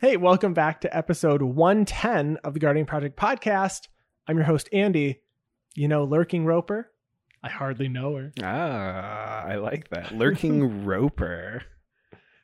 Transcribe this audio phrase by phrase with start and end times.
[0.00, 3.88] Hey, welcome back to episode 110 of the Guardian Project podcast.
[4.28, 5.22] I'm your host, Andy.
[5.74, 6.92] You know Lurking Roper?
[7.42, 8.32] I hardly know her.
[8.42, 10.12] Ah, I like that.
[10.12, 11.62] Lurking Roper.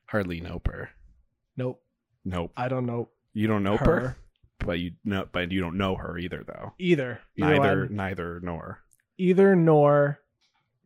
[0.06, 0.88] Hardly Noper.
[1.56, 1.80] Nope.
[2.25, 2.53] Nope.
[2.56, 4.16] I don't know You don't know her her,
[4.61, 6.73] but you know, but you don't know her either, though.
[6.79, 7.21] either.
[7.36, 7.96] Either, Neither, one.
[7.96, 8.80] neither nor.
[9.18, 10.18] either nor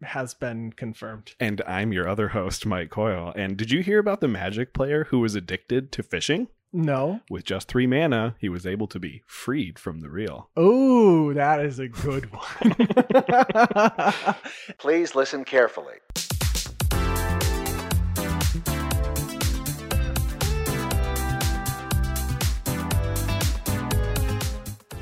[0.02, 1.34] has been confirmed.
[1.40, 3.32] And I'm your other host, Mike Coyle.
[3.36, 6.48] And did you hear about the Magic player who was addicted to fishing?
[6.72, 7.20] No.
[7.30, 10.50] With just three mana, he was able to be freed from the reel.
[10.56, 14.34] Oh, that is a good one.
[14.78, 15.94] Please listen carefully.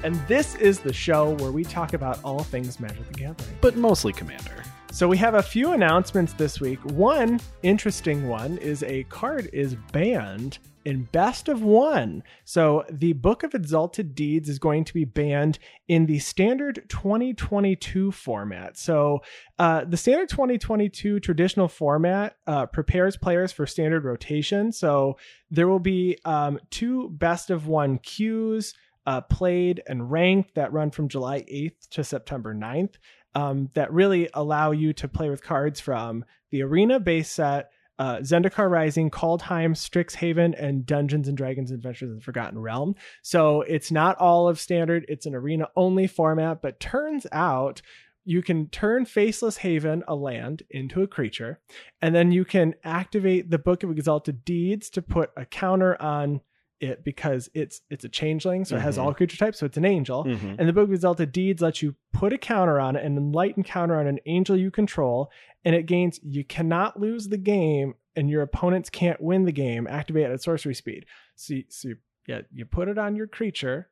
[0.04, 3.58] and this is the show where we talk about all things Magic the Gathering.
[3.60, 4.62] But mostly Commander.
[4.92, 6.78] So we have a few announcements this week.
[6.84, 12.22] One interesting one is a card is banned in best of one.
[12.44, 18.12] So the Book of Exalted Deeds is going to be banned in the standard 2022
[18.12, 18.78] format.
[18.78, 19.20] So
[19.58, 24.70] uh, the standard 2022 traditional format uh, prepares players for standard rotation.
[24.70, 25.18] So
[25.50, 28.72] there will be um, two best of one queues.
[29.08, 32.94] Uh, played and ranked that run from July 8th to September 9th
[33.36, 38.18] um, that really allow you to play with cards from the Arena base set, uh,
[38.18, 42.94] Zendikar Rising, Kaldheim, Strixhaven, and Dungeons and Dragons Adventures in the Forgotten Realm.
[43.22, 47.82] So it's not all of standard, it's an arena only format, but turns out
[48.24, 51.60] you can turn Faceless Haven, a land, into a creature,
[52.02, 56.40] and then you can activate the Book of Exalted Deeds to put a counter on
[56.80, 59.84] it because it's it's a changeling, so it has all creature types, so it's an
[59.84, 60.24] angel.
[60.24, 60.56] Mhm.
[60.58, 63.64] And the Book of Exalted Deeds lets you put a counter on it, an enlightened
[63.64, 65.30] counter on an angel you control,
[65.64, 69.86] and it gains you cannot lose the game and your opponents can't win the game,
[69.86, 71.04] activate at sorcery speed.
[71.34, 73.88] So, you, so you, yeah, you put it on your creature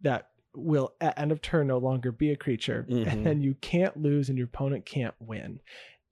[0.00, 3.06] that will at end of turn no longer be a creature, Mhm.
[3.06, 5.60] and then you can't lose and your opponent can't win.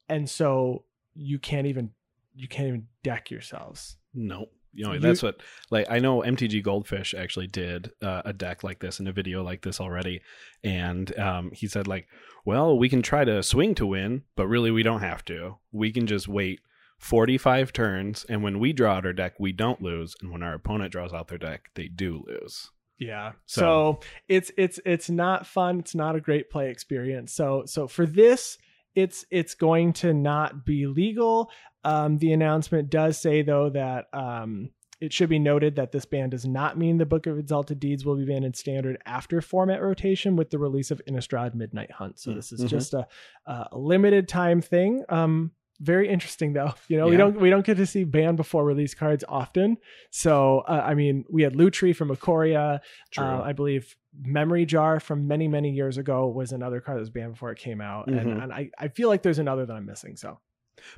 [0.08, 0.84] And so
[1.14, 1.90] you can't even
[2.34, 3.96] you can't even deck yourselves.
[4.14, 4.48] No.
[4.72, 8.62] You know, You- that's what, like, I know MTG Goldfish actually did uh, a deck
[8.64, 10.20] like this and a video like this already.
[10.64, 12.08] And um, he said, like,
[12.44, 15.56] well, we can try to swing to win, but really we don't have to.
[15.72, 16.60] We can just wait
[16.98, 18.24] 45 turns.
[18.28, 20.14] And when we draw out our deck, we don't lose.
[20.22, 22.70] And when our opponent draws out their deck, they do lose.
[22.98, 23.32] Yeah.
[23.46, 25.80] So- So, it's it's it's not fun.
[25.80, 27.32] It's not a great play experience.
[27.32, 28.58] So so for this,
[28.94, 31.50] it's it's going to not be legal.
[31.84, 34.70] Um, the announcement does say though that um,
[35.00, 38.04] it should be noted that this ban does not mean the Book of Exalted Deeds
[38.04, 42.20] will be banned in standard after format rotation with the release of Innistrad Midnight Hunt.
[42.20, 42.68] So this is Mhm.
[42.68, 43.06] just a,
[43.46, 45.02] a limited time thing.
[45.08, 45.50] Um,
[45.80, 46.74] very interesting though.
[46.88, 49.78] You know, we don't we don't get to see ban before release cards often.
[50.10, 52.08] So uh, I mean, we had Lutri from.
[52.16, 53.24] True.
[53.24, 57.10] Uh, I believe Memory Jar from many, many years ago was another card that was
[57.10, 58.08] banned before it came out.
[58.08, 58.42] And, Mhm.
[58.42, 60.16] and I, I feel like there's another that I'm missing.
[60.16, 60.38] So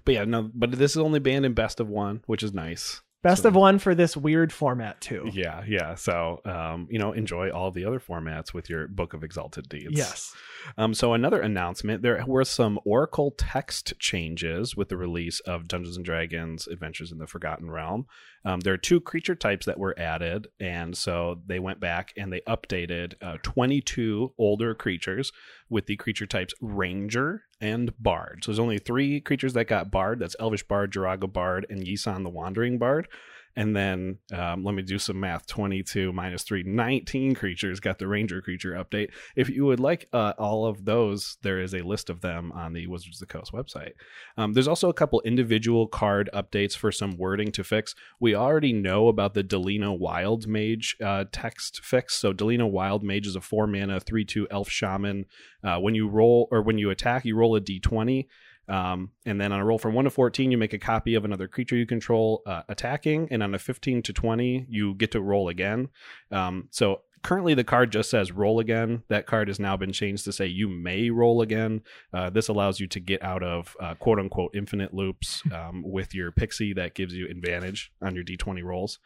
[0.04, 3.02] but yeah, no, but this is only banned in best of one, which is nice.
[3.24, 5.28] Best So- of one for this weird format too.
[5.32, 5.96] Yeah, yeah.
[5.96, 9.88] So, um, you know, enjoy all the other formats with your Book of Exalted Deeds.
[9.90, 10.32] Yes.
[10.78, 15.96] Um, so another announcement: there were some Oracle text changes with the release of Dungeons
[15.96, 18.06] and Dragons: Adventures in the Forgotten Realm.
[18.46, 22.32] Um, there are two creature types that were added, and so they went back and
[22.32, 25.32] they updated uh, 22 older creatures
[25.70, 28.40] with the creature types Ranger and Bard.
[28.42, 30.18] So there's only three creatures that got Bard.
[30.18, 33.08] That's Elvish Bard, Jiraga Bard, and Yisan the Wandering Bard.
[33.56, 38.08] And then um, let me do some math 22 minus 3, 19 creatures got the
[38.08, 39.10] Ranger creature update.
[39.36, 42.72] If you would like uh, all of those, there is a list of them on
[42.72, 43.92] the Wizards of the Coast website.
[44.36, 47.94] Um, there's also a couple individual card updates for some wording to fix.
[48.18, 52.14] We already know about the Delina Wild Mage uh, text fix.
[52.14, 55.26] So, Delina Wild Mage is a 4 mana, 3 2 elf shaman.
[55.62, 58.26] Uh, when you roll or when you attack, you roll a d20.
[58.68, 61.24] Um, and then on a roll from 1 to 14, you make a copy of
[61.24, 63.28] another creature you control uh, attacking.
[63.30, 65.88] And on a 15 to 20, you get to roll again.
[66.30, 69.02] Um, so currently the card just says roll again.
[69.08, 71.82] That card has now been changed to say you may roll again.
[72.12, 76.14] Uh, this allows you to get out of uh, quote unquote infinite loops um, with
[76.14, 79.00] your pixie that gives you advantage on your d20 rolls.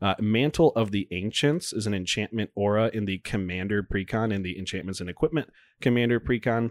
[0.00, 4.58] Uh, Mantle of the Ancients is an enchantment aura in the Commander Precon in the
[4.58, 5.50] Enchantments and Equipment
[5.80, 6.70] Commander Precon.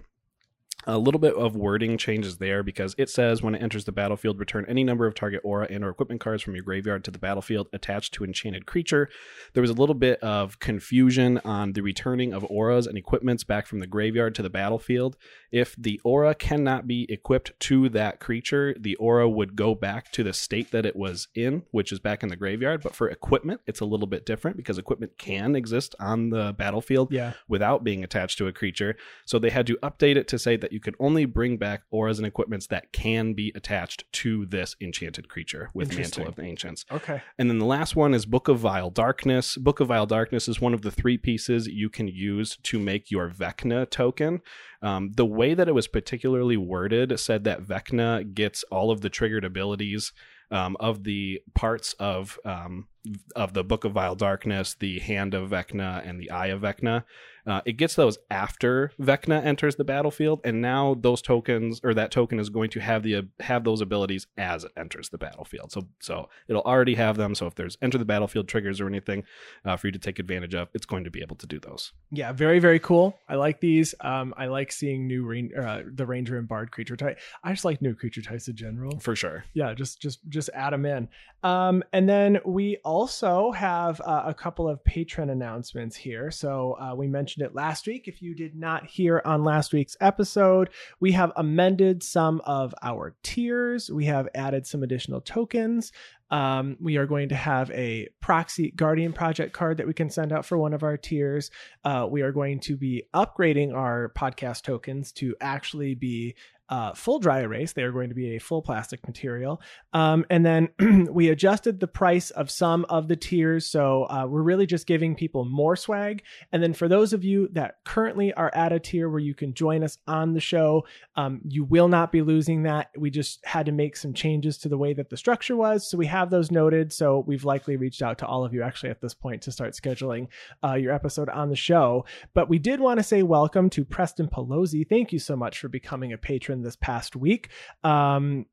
[0.86, 4.40] A little bit of wording changes there because it says when it enters the battlefield,
[4.40, 7.18] return any number of target aura and or equipment cards from your graveyard to the
[7.20, 9.10] battlefield attached to enchanted creature.
[9.54, 13.68] There was a little bit of confusion on the returning of auras and equipments back
[13.68, 15.18] from the graveyard to the battlefield.
[15.52, 20.24] If the aura cannot be equipped to that creature, the aura would go back to
[20.24, 22.82] the state that it was in, which is back in the graveyard.
[22.84, 27.12] But for equipment, it's a little bit different because equipment can exist on the battlefield
[27.12, 27.34] Yeah.
[27.48, 28.96] without being attached to a creature.
[29.26, 32.18] So they had to update it to say that you can only bring back auras
[32.20, 36.86] and equipments that can be attached to this enchanted creature with Mantle of the Ancients.
[36.92, 37.22] Okay.
[37.38, 39.56] And then the last one is Book of Vile Darkness.
[39.58, 43.10] Book of Vile Darkness is one of the three pieces you can use to make
[43.12, 44.42] your Vecna token.
[44.82, 49.10] Um, the way that it was particularly worded said that Vecna gets all of the
[49.10, 50.12] triggered abilities
[50.52, 52.88] um, of the parts of um,
[53.36, 57.04] of the Book of Vile Darkness, the Hand of Vecna, and the Eye of Vecna.
[57.48, 62.12] Uh, it gets those after Vecna enters the battlefield, and now those tokens or that
[62.12, 65.72] token is going to have the have those abilities as it enters the battlefield.
[65.72, 67.34] So so it'll already have them.
[67.36, 69.24] So if there's enter the battlefield triggers or anything
[69.64, 71.94] uh, for you to take advantage of, it's going to be able to do those.
[72.12, 73.18] Yeah, very very cool.
[73.30, 73.96] I like these.
[74.02, 77.18] Um, I like seeing new ran- uh, the ranger and bard creature type.
[77.44, 79.00] I just like new creature types in general.
[79.00, 79.46] For sure.
[79.54, 81.08] Yeah, just just just add them in.
[81.44, 86.32] Um, and then we also have uh, a couple of patron announcements here.
[86.32, 88.08] So uh, we mentioned it last week.
[88.08, 90.70] If you did not hear on last week's episode,
[91.00, 93.90] we have amended some of our tiers.
[93.92, 95.92] We have added some additional tokens.
[96.30, 100.34] Um, we are going to have a proxy guardian project card that we can send
[100.34, 101.52] out for one of our tiers.
[101.84, 106.36] Uh, we are going to be upgrading our podcast tokens to actually be
[106.70, 107.74] uh, full dry erase.
[107.74, 109.62] They are going to be a full plastic material.
[109.94, 110.70] Um, and then
[111.12, 113.66] we adjusted the price of some of the tiers.
[113.66, 116.24] So uh, we're really just giving people more swag.
[116.52, 119.54] And then for those of you that currently are at a tier where you can
[119.54, 120.86] join us on the show,
[121.16, 122.90] um, you will not be losing that.
[122.98, 125.90] We just had to make some changes to the way that the structure was.
[125.90, 126.92] So we have those noted.
[126.92, 129.74] So we've likely reached out to all of you actually at this point to start
[129.74, 130.28] scheduling
[130.64, 132.06] uh, your episode on the show.
[132.34, 134.88] But we did want to say welcome to Preston Pelosi.
[134.88, 137.50] Thank you so much for becoming a patron this past week.
[137.84, 138.46] Um,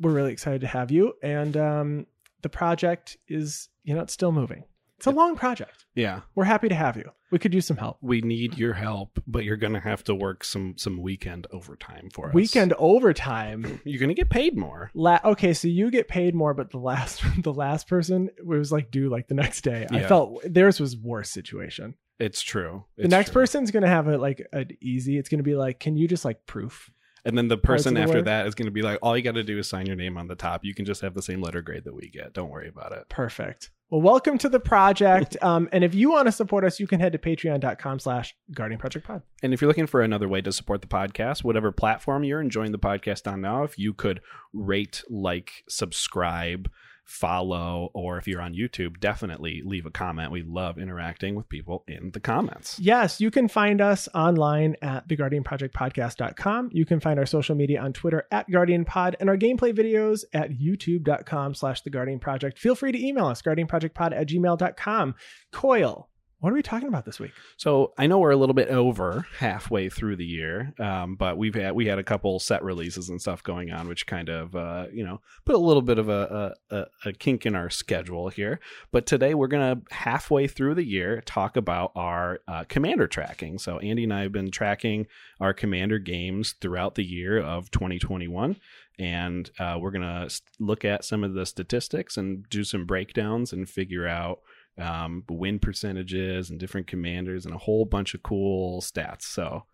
[0.00, 1.14] we're really excited to have you.
[1.22, 2.06] And um,
[2.42, 4.64] the project is, you know, it's still moving.
[4.98, 5.84] It's a long project.
[5.96, 6.20] Yeah.
[6.36, 7.10] We're happy to have you.
[7.32, 7.98] We could use some help.
[8.02, 12.08] We need your help, but you're going to have to work some some weekend overtime
[12.12, 12.34] for us.
[12.34, 13.80] Weekend overtime.
[13.84, 14.92] You're going to get paid more.
[14.94, 18.92] La- okay, so you get paid more, but the last the last person was like
[18.92, 19.86] due like the next day.
[19.90, 21.94] I felt theirs was worse situation.
[22.18, 22.84] It's true.
[22.96, 23.42] The next true.
[23.42, 25.18] person's gonna have it like an easy.
[25.18, 26.90] It's gonna be like, can you just like proof?
[27.24, 28.24] And then the person after work.
[28.24, 30.18] that is going to be like, all you got to do is sign your name
[30.18, 30.64] on the top.
[30.64, 32.32] You can just have the same letter grade that we get.
[32.32, 33.08] Don't worry about it.
[33.08, 33.70] Perfect.
[33.90, 35.36] Well, welcome to the project.
[35.42, 38.80] um, and if you want to support us, you can head to patreon.com slash guardian
[38.80, 39.22] project pod.
[39.42, 42.72] And if you're looking for another way to support the podcast, whatever platform you're enjoying
[42.72, 44.20] the podcast on now, if you could
[44.52, 46.70] rate, like, subscribe,
[47.04, 50.30] follow, or if you're on YouTube, definitely leave a comment.
[50.30, 52.78] We love interacting with people in the comments.
[52.78, 56.70] Yes, you can find us online at theguardianprojectpodcast.com.
[56.72, 60.50] You can find our social media on Twitter at guardianpod and our gameplay videos at
[60.50, 62.58] youtube.com slash the guardian project.
[62.58, 65.14] Feel free to email us, guardianprojectpod at gmail.com.
[65.52, 66.08] Coyle,
[66.42, 67.30] what are we talking about this week?
[67.56, 71.54] So I know we're a little bit over halfway through the year, um, but we've
[71.54, 74.86] had we had a couple set releases and stuff going on, which kind of uh,
[74.92, 78.58] you know put a little bit of a, a, a- kink in our schedule here.
[78.90, 83.58] But today we're gonna halfway through the year talk about our uh, commander tracking.
[83.58, 85.06] So Andy and I have been tracking
[85.40, 88.56] our commander games throughout the year of 2021.
[88.98, 90.28] And uh, we're gonna
[90.58, 94.40] look at some of the statistics and do some breakdowns and figure out
[94.78, 99.22] um, win percentages and different commanders and a whole bunch of cool stats.
[99.22, 99.64] So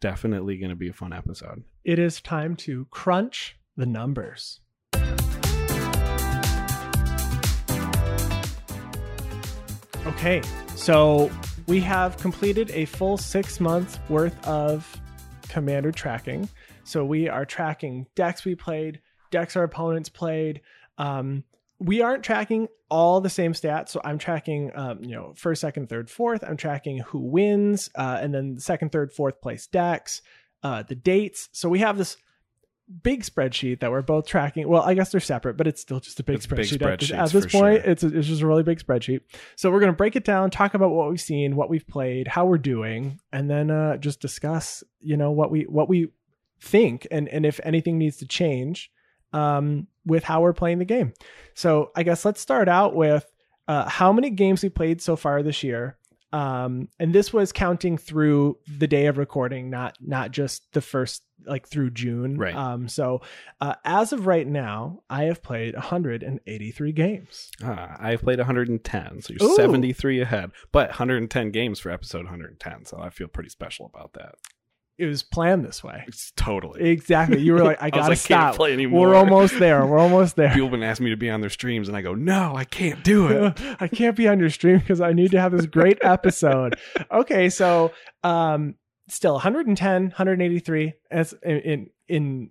[0.00, 1.64] definitely going to be a fun episode.
[1.84, 4.60] It is time to crunch the numbers.
[10.06, 10.40] Okay,
[10.76, 11.30] so
[11.66, 15.00] we have completed a full six months worth of
[15.48, 16.48] commander tracking.
[16.84, 19.00] So we are tracking decks we played,
[19.32, 20.60] decks our opponents played.
[20.98, 21.42] Um,
[21.80, 23.90] we aren't tracking all the same stats.
[23.90, 26.44] So I'm tracking, um, you know, first, second, third, fourth.
[26.44, 30.22] I'm tracking who wins, uh, and then second, third, fourth place decks,
[30.62, 31.48] uh, the dates.
[31.52, 32.16] So we have this
[33.02, 34.68] big spreadsheet that we're both tracking.
[34.68, 36.92] Well, I guess they're separate, but it's still just a big It's big spreadsheet.
[36.92, 37.90] at this, at this point, sure.
[37.90, 39.20] it's a, it's just a really big spreadsheet.
[39.56, 42.46] So we're gonna break it down, talk about what we've seen, what we've played, how
[42.46, 46.08] we're doing, and then uh, just discuss, you know, what we what we
[46.60, 48.90] think and and if anything needs to change
[49.32, 51.12] um, with how we're playing the game.
[51.54, 53.30] So I guess let's start out with
[53.68, 55.98] uh, how many games we played so far this year.
[56.32, 61.22] Um, and this was counting through the day of recording, not not just the first
[61.46, 62.36] like through June.
[62.36, 62.54] Right.
[62.54, 63.22] Um, so
[63.60, 67.50] uh, as of right now, I have played 183 games.
[67.62, 69.56] Ah, I've played 110, so you're Ooh.
[69.56, 70.50] 73 ahead.
[70.72, 74.34] But 110 games for episode 110, so I feel pretty special about that.
[74.98, 76.04] It was planned this way.
[76.08, 76.88] It's totally.
[76.90, 77.38] Exactly.
[77.40, 78.58] You were like, I gotta like, can't stop.
[78.58, 79.84] We're almost there.
[79.84, 80.48] We're almost there.
[80.48, 82.64] People have been asking me to be on their streams, and I go, no, I
[82.64, 83.60] can't do it.
[83.80, 86.76] I can't be on your stream because I need to have this great episode.
[87.10, 87.92] okay, so
[88.24, 88.74] um
[89.08, 92.50] still 110, 183 as in in, in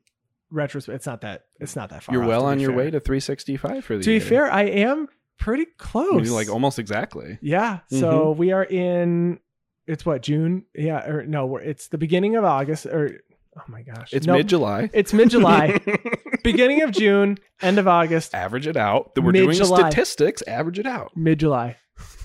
[0.52, 2.14] retrospect it's not that it's not that far.
[2.14, 2.78] You're off, well on your fair.
[2.78, 6.22] way to 365 for the To be fair, I am pretty close.
[6.24, 7.40] mean, like almost exactly.
[7.42, 7.80] yeah.
[7.92, 8.00] Mm-hmm.
[8.00, 9.40] So we are in
[9.88, 10.66] it's what, June?
[10.74, 13.22] Yeah, or no, it's the beginning of August or
[13.58, 14.14] oh my gosh.
[14.14, 14.90] It's No, mid July.
[14.94, 15.80] It's mid July.
[16.44, 18.34] beginning of June, end of August.
[18.34, 19.12] average it out.
[19.18, 19.90] We're doing Mid-July.
[19.90, 20.42] statistics.
[20.44, 21.16] Average it out.
[21.16, 21.78] mid July.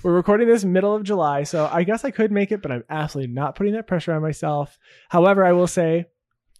[0.03, 2.83] We're recording this middle of July, so I guess I could make it, but I'm
[2.89, 4.77] absolutely not putting that pressure on myself.
[5.09, 6.05] However, I will say,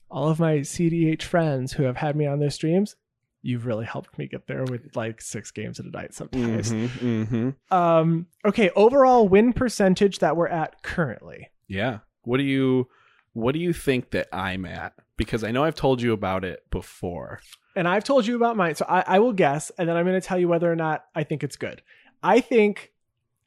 [0.10, 2.96] all of my CDH friends who have had me on their streams,
[3.42, 6.72] you've really helped me get there with like six games at a night sometimes.
[6.72, 7.76] Mm-hmm, mm-hmm.
[7.76, 11.50] Um, okay, overall win percentage that we're at currently.
[11.68, 12.00] Yeah.
[12.24, 12.88] What do you
[13.34, 14.94] What do you think that I'm at?
[15.18, 17.42] Because I know I've told you about it before.
[17.76, 20.20] And I've told you about mine, so I, I will guess, and then I'm going
[20.20, 21.82] to tell you whether or not I think it's good.
[22.22, 22.92] I think,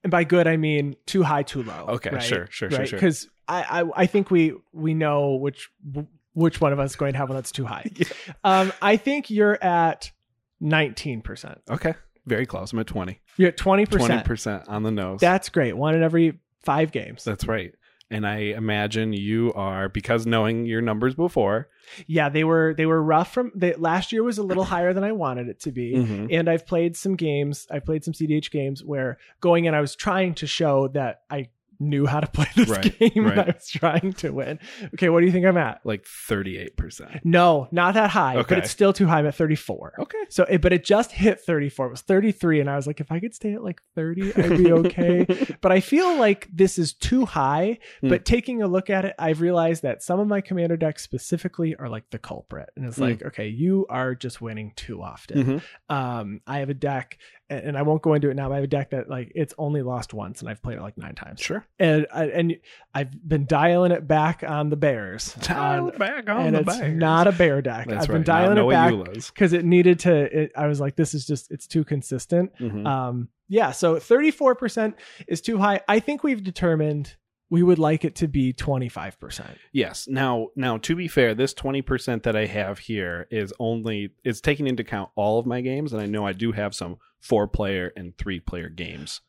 [0.02, 1.86] and by good I mean too high, too low.
[1.90, 2.22] Okay, right?
[2.22, 2.98] sure, sure, sure, sure.
[2.98, 5.68] Because I, I, I think we we know which
[6.34, 7.90] which one of us is going to have one that's too high.
[7.96, 8.06] Yeah.
[8.44, 10.12] Um, I think you're at
[10.60, 11.60] 19 percent.
[11.70, 11.94] Okay.
[12.26, 12.72] Very close.
[12.72, 13.20] I'm at 20.
[13.36, 14.26] You're at 20 percent.
[14.26, 15.20] 20% on the nose.
[15.20, 15.76] That's great.
[15.76, 17.24] One in every five games.
[17.24, 17.72] That's right.
[18.10, 21.68] And I imagine you are because knowing your numbers before.
[22.06, 25.04] Yeah, they were they were rough from they, last year was a little higher than
[25.04, 25.94] I wanted it to be.
[25.94, 26.28] Mhm.
[26.30, 27.66] And I've played some games.
[27.70, 31.48] I've played some CDH games where going in, I was trying to show that I
[31.80, 33.24] knew how to play this Right, game.
[33.24, 33.32] right.
[33.38, 34.58] And I was trying to win.
[34.94, 35.80] Okay, what do you think I'm at?
[35.84, 37.20] Like 38%.
[37.24, 38.54] No, not that high, Okay.
[38.56, 39.18] but it's still too high.
[39.20, 39.94] I'm at 34.
[40.00, 40.18] Okay.
[40.28, 41.86] So, it, but it just hit 34.
[41.86, 44.58] It was 33, and I was like, if I could stay at like 30, I'd
[44.58, 45.26] be okay.
[45.60, 47.78] but I feel like this is too high.
[48.00, 48.08] Hmm.
[48.08, 51.74] But taking a look at it, I've realized that some of my commander decks specifically
[51.76, 53.02] are like the culprit, and it's Hmm.
[53.04, 55.44] like, okay, you are just winning too often.
[55.44, 55.62] Mhm.
[55.94, 58.48] Um, I have a deck, and, and I won't go into it now.
[58.48, 60.82] But I have a deck that like it's only lost once, and I've played it
[60.82, 61.40] like nine times.
[61.40, 61.63] Sure.
[61.78, 62.56] And I, and
[62.94, 65.34] I've been dialing it back on the Bears.
[65.40, 66.96] Dial On- back on and the it's Bears.
[66.98, 67.86] not a bear deck.
[67.88, 68.14] That's I've right.
[68.16, 70.42] been dialing Not it back because it needed to.
[70.42, 72.56] It, I was like, this is just it's too consistent.
[72.58, 72.86] Mhm.
[72.86, 73.72] Um, yeah.
[73.72, 74.96] So thirty four percent
[75.28, 75.80] is too high.
[75.88, 77.16] I think we've determined
[77.50, 79.58] we would like it to be twenty five percent.
[79.72, 80.06] Yes.
[80.08, 84.40] Now, now to be fair, this twenty percent that I have here is only is
[84.40, 87.46] taking into account all of my games, and I know I do have some four
[87.48, 89.20] player and three player games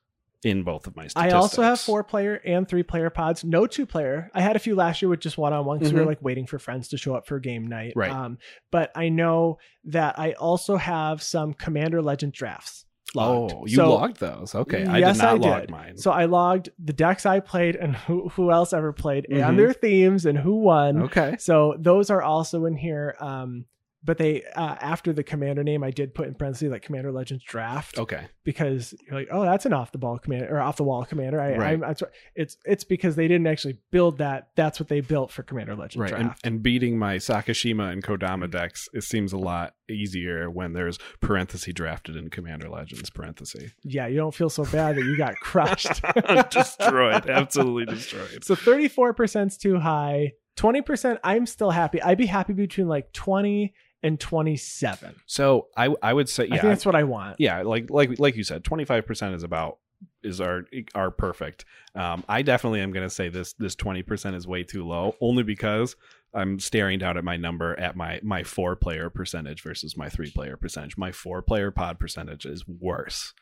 [0.46, 1.34] in both of my statistics.
[1.34, 3.44] I also have four player and three player pods.
[3.44, 4.30] No two player.
[4.34, 6.10] I had a few last year with just one on one because we were Mhm.
[6.10, 7.94] like waiting for friends to show up for game night.
[7.96, 8.12] Right.
[8.12, 8.38] Um,
[8.72, 12.86] but I know that I also have some Commander Legend drafts.
[13.16, 13.54] Logged.
[13.56, 14.54] Oh, you So- logged those?
[14.54, 15.70] Okay, I Yes, did not I log did.
[15.72, 15.98] mine.
[15.98, 19.48] So I logged the decks I played and who, who else ever played Mhm.
[19.50, 21.04] and their themes and who won.
[21.04, 23.16] okay, So those are also in here.
[23.20, 23.66] Um,
[24.06, 27.44] but they uh, after the commander name, I did put in parentheses like Commander Legends
[27.44, 30.84] Draft okay, because you're like, oh, that's an off the ball commander or off the
[30.84, 31.42] wall commander.
[31.42, 31.74] I, Right.
[31.74, 34.50] I'm, that's what- it's it's because they didn't actually build that.
[34.56, 36.14] That's what they built for Commander Legends right.
[36.14, 36.46] And, Draft.
[36.46, 41.74] and beating my Sakashima and Kodama decks, it seems a lot easier when there's parenthesis
[41.74, 43.72] drafted in Commander Legends parenthesis.
[43.84, 46.02] yeah, you don't feel so bad that you got crushed.
[46.52, 48.44] destroyed, absolutely destroyed.
[48.44, 50.34] So 34% is too high.
[50.58, 52.02] 20%, I'm still happy.
[52.02, 53.74] I'd be happy between like 20
[54.06, 55.16] and 27.
[55.26, 57.38] So I I would say I think yeah that's what I want.
[57.40, 59.80] yeah like like like you said, twenty five percent is about
[60.24, 61.66] is our our perfect.
[61.96, 65.16] Um, I definitely am going to say this this twenty percent is way too low,
[65.22, 65.96] only because
[66.34, 70.32] I'm staring down at my number at my my four player percentage versus my three
[70.32, 70.98] player percentage.
[70.98, 73.34] My four player pod percentage is worse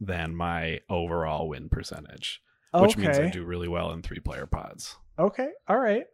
[0.00, 4.96] than my overall win percentage, which means I do really well in three player pods.
[5.18, 5.50] Okay.
[5.68, 6.04] All right.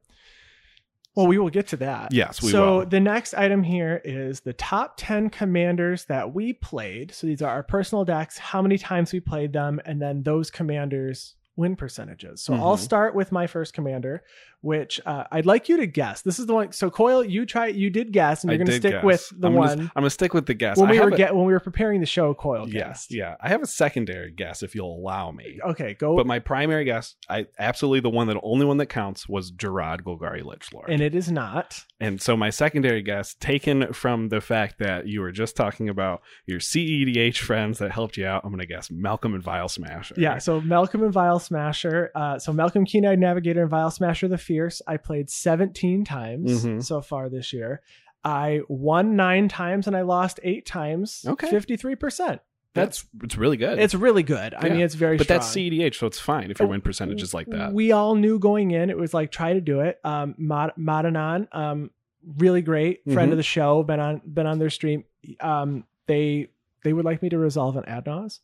[1.14, 2.12] Well, we will get to that.
[2.12, 2.86] Yes, we so will.
[2.86, 7.12] the next item here is the top 10 commanders that we played.
[7.12, 10.50] So these are our personal decks, how many times we played them, and then those
[10.50, 12.42] commanders win percentages.
[12.42, 12.80] So I'll Mhm.
[12.80, 14.22] start with my first commander,
[14.60, 16.22] which uh, I'd like you to guess.
[16.22, 16.72] This is the one.
[16.72, 19.04] So Coyle, you try, you did guess, and you're going to stick guess.
[19.04, 19.68] with the I'm one.
[19.68, 20.76] Gonna, I'm gonna stick with the guess.
[20.78, 23.14] when we were a- get, when we were preparing the show, Coyle yes, guessed.
[23.14, 23.36] yeah.
[23.40, 25.58] I have a secondary guess if you'll allow me.
[25.64, 26.16] Okay, go.
[26.16, 30.02] But my primary guess, I absolutely the one that only one that counts was Gerard
[30.04, 30.86] Golgari Lichlord.
[30.88, 31.84] and it is not.
[32.00, 36.20] And so my secondary guess, taken from the fact that you were just talking about
[36.46, 40.14] your CEDH friends that helped you out, I'm gonna guess Malcolm and Vial Smasher.
[40.18, 42.10] Yeah, so Malcolm and Vial Smasher.
[42.14, 44.80] Uh, so Malcolm Keen-Eyed Navigator and Vial Smasher the Fierce.
[44.86, 46.82] I played 17 times Mhm.
[46.84, 47.80] so far this year.
[48.24, 51.24] I won nine times and I lost eight times.
[51.28, 51.48] Okay.
[51.50, 52.40] 53%.
[52.72, 53.78] That's it's really good.
[53.78, 54.52] It's really good.
[54.52, 55.38] I mean, it's very but strong.
[55.38, 57.72] that's CEDH, so it's fine if your win percentage is like that.
[57.72, 60.00] We all knew going in, it was like try to do it.
[60.02, 61.90] Um, Mod- Modanon, um,
[62.36, 63.32] really great friend Mhm.
[63.32, 63.84] of the show.
[63.84, 65.04] Been on been on their stream.
[65.38, 66.48] Um, they
[66.82, 68.40] they would like me to resolve an Ad Naus,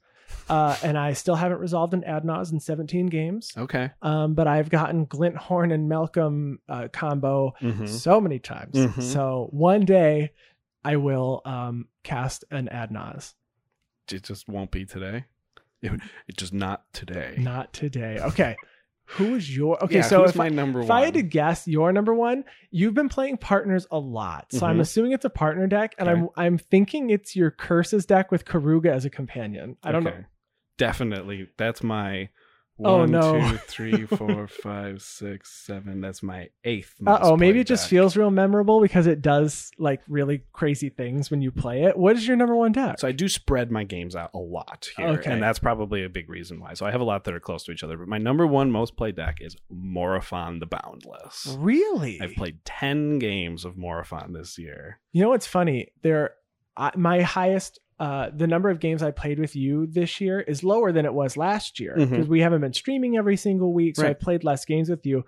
[0.49, 3.53] uh, and I still haven't resolved an Ad Naus in 17 games.
[3.57, 3.91] okay.
[4.03, 7.89] Um, but I've gotten Glint-Horn and Malcolm uh, combo Mhm.
[7.89, 8.75] so many times.
[8.75, 9.03] Mhm.
[9.03, 10.33] So one day
[10.85, 13.35] I will um, cast an Ad Naus.
[14.11, 15.25] It just won't be today.
[15.83, 15.93] It,
[16.29, 17.37] it just not today.
[17.39, 18.19] Not today.
[18.21, 18.57] Okay.
[19.14, 19.97] Who is your okay?
[19.97, 20.99] Yeah, so if my I, number if one?
[20.99, 24.79] I had to guess your number one, you've been playing partners a lot, so I'm
[24.79, 24.83] Mhm.
[24.83, 26.21] assuming it's a partner deck, and Okay.
[26.21, 29.76] I'm I'm thinking it's your curses deck with Keruga as a companion.
[29.83, 30.17] I don't Okay.
[30.19, 30.25] know.
[30.79, 31.49] Definitely.
[31.59, 32.29] That's my
[32.85, 33.39] Oh, one, no.
[33.51, 36.01] two, three, four, five, six, seven.
[36.01, 36.95] That's my eighth.
[37.07, 37.91] Uh oh, maybe it just deck.
[37.91, 41.97] feels real memorable because it does like really crazy things when you play it.
[41.97, 42.99] What is your number one deck?
[43.01, 45.31] So I do spread my games out a lot here, Okay.
[45.33, 46.75] and that's probably a big reason why.
[46.75, 47.97] So I have a lot that are close to each other.
[47.97, 51.57] But my number one most played deck is Morophon the Boundless.
[51.59, 52.21] really?
[52.21, 54.99] I've played ten games of Morophon this year.
[55.13, 55.89] You know what's funny?
[56.03, 56.31] There,
[56.77, 60.64] I, my highest, uh, the number of games I played with you this year is
[60.64, 64.02] lower than it was last year because we haven't been streaming every single week, so
[64.11, 65.25] I played less games with you.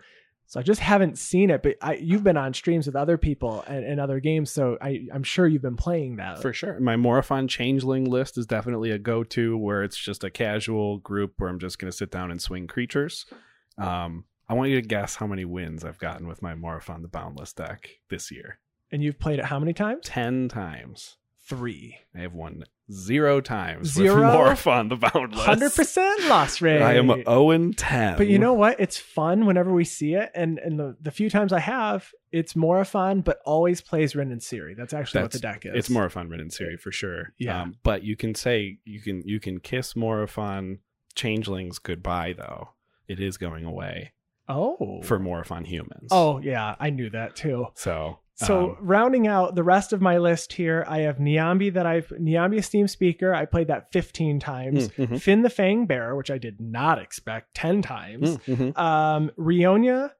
[0.46, 3.62] So I just haven't seen it, but I, you've been on streams with other people
[3.66, 6.42] and, and other games, so I, I'm sure you've been playing that.
[6.42, 6.78] For sure.
[6.80, 11.34] My Morophon Changeling list is definitely a go to where it's just a casual group
[11.38, 13.24] where I'm just going to sit down and swing creatures.
[13.78, 17.08] Um, I want you to guess how many wins I've gotten with my Morophon the
[17.08, 18.58] Boundless deck this year.
[18.90, 20.00] and you've played it how many times?
[20.04, 21.16] 10 times.
[21.48, 21.98] Three.
[22.14, 24.14] I have won zero times Zero?
[24.14, 25.44] with Morophon the Boundless.
[25.44, 26.82] Hundred percent loss rate.
[26.82, 28.16] I am 0 and 10.
[28.16, 28.78] But you know what?
[28.78, 32.54] It's fun whenever we see it, and and the, the few times I have, it's
[32.54, 32.84] more
[33.24, 34.74] but always plays Rin and Seri.
[34.74, 35.72] That's actually what the deck is.
[35.74, 37.32] It's Morophon Rin and Seri for sure.
[37.38, 37.62] Yeah.
[37.62, 40.78] Um, but you can say you can you can kiss Morophon
[41.14, 42.70] Changelings goodbye though.
[43.08, 44.12] It is going away
[44.48, 45.00] Oh.
[45.02, 46.08] for Morophon humans.
[46.10, 47.66] Oh yeah, I knew that too.
[47.74, 51.86] So So um, rounding out the rest of my list here, I have Niambi that
[51.86, 53.34] I've Niambi Esteemed Speaker.
[53.34, 54.88] I played that 15 times.
[54.88, 58.36] mm, mhm, Fynn the Fangbearer, which I did not expect, 10 times.
[58.38, 58.78] mm, mhm.
[58.78, 60.10] Um, Rionya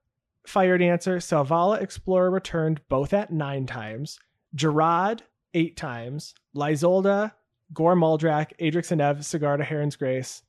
[0.46, 4.18] Fire Dancer, Selvala Explorer returned both at nine times.
[4.54, 5.22] Gerard
[5.54, 6.34] eight times.
[6.56, 7.32] Lyzolda,
[7.72, 10.42] Gor Muldrak, Adrix and Nev, Sigarda Heron's Grace,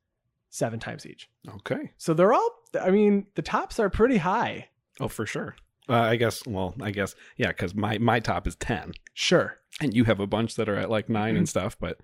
[0.49, 1.29] seven times each.
[1.57, 1.91] Okay.
[1.97, 2.49] So they're all.
[2.81, 4.69] I mean, the tops are pretty high.
[4.99, 5.55] Oh, for sure.
[5.89, 6.45] Uh, I guess.
[6.45, 7.15] Well, I guess.
[7.37, 9.57] Yeah, because my my top is ten, Sure.
[9.81, 11.37] and you have a bunch that are at like 9 Mm-hmm.
[11.37, 11.77] and stuff.
[11.79, 11.99] But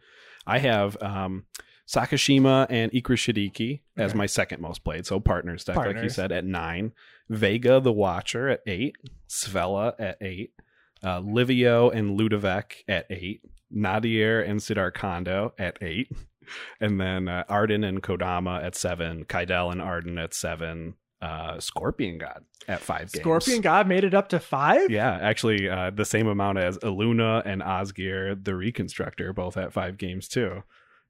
[0.46, 1.46] I have um,
[1.88, 4.18] Sakashima and Ikra Shidiqi as Okay.
[4.18, 5.06] my second most played.
[5.06, 6.16] So partners deck, like you Partners.
[6.16, 6.92] said, at nine.
[7.30, 8.96] Vega the Watcher at eight.
[9.30, 10.52] Svella at eight.
[11.04, 13.42] Uh, Livio and Ludevic at eight.
[13.72, 14.62] Nadir and
[14.94, 16.12] Kondo at eight.
[16.82, 19.24] And then uh, Ardenn and Kodama at seven.
[19.26, 20.96] Kydele and Ardenn at seven.
[21.22, 23.22] Uh, Scorpion God at five games.
[23.22, 24.90] Scorpion God made it up to five.
[24.90, 29.98] Yeah, actually, uh, the same amount as Illuna and Osgir, the Reconstructor, both at five
[29.98, 30.64] games too.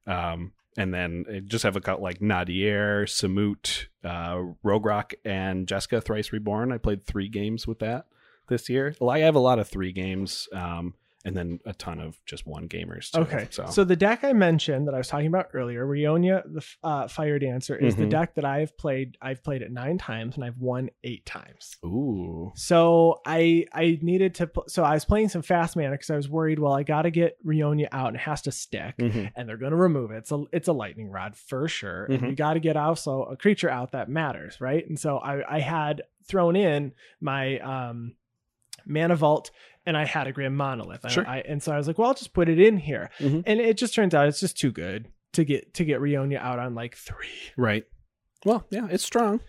[0.07, 6.31] Um, and then just have a cut like Nadir, Samut, uh, Rograkh, and Jessica Thrice
[6.31, 6.71] Reborn.
[6.71, 8.05] I played three games with that
[8.47, 8.95] this year.
[8.99, 10.93] Well, I have a lot of three games, um,
[11.25, 13.11] and then a ton of just one gamers.
[13.11, 13.83] Too, Okay, so, so.
[13.83, 17.75] the deck I mentioned that I was talking about earlier, Rionya the uh, Fire Dancer,
[17.75, 18.09] is the Mhm.
[18.09, 19.17] deck that I've played.
[19.21, 21.75] I've played it nine times and I've won eight times.
[21.85, 24.47] ooh, So I I needed to.
[24.47, 26.57] pl- So I was playing some fast mana because I was worried.
[26.59, 29.31] Well, I got to get Rionya out and it has to stick, Mhm.
[29.35, 30.17] and they're going to remove it.
[30.19, 32.29] It's a it's a lightning rod for sure, and Mhm.
[32.29, 34.87] you got to get also a creature out that matters, right?
[34.87, 38.15] And so I I had thrown in my um
[38.85, 39.51] mana vault
[39.89, 41.09] and I had a Grim Monolith.
[41.11, 41.27] Sure.
[41.27, 43.09] I, and so I was like, well, I'll just put it in here.
[43.19, 43.43] Mhm.
[43.45, 46.59] And it just turns out it's just too good to get to get Rionya out
[46.59, 47.27] on like three.
[47.57, 47.85] right.
[48.45, 49.41] Well, yeah, it's strong.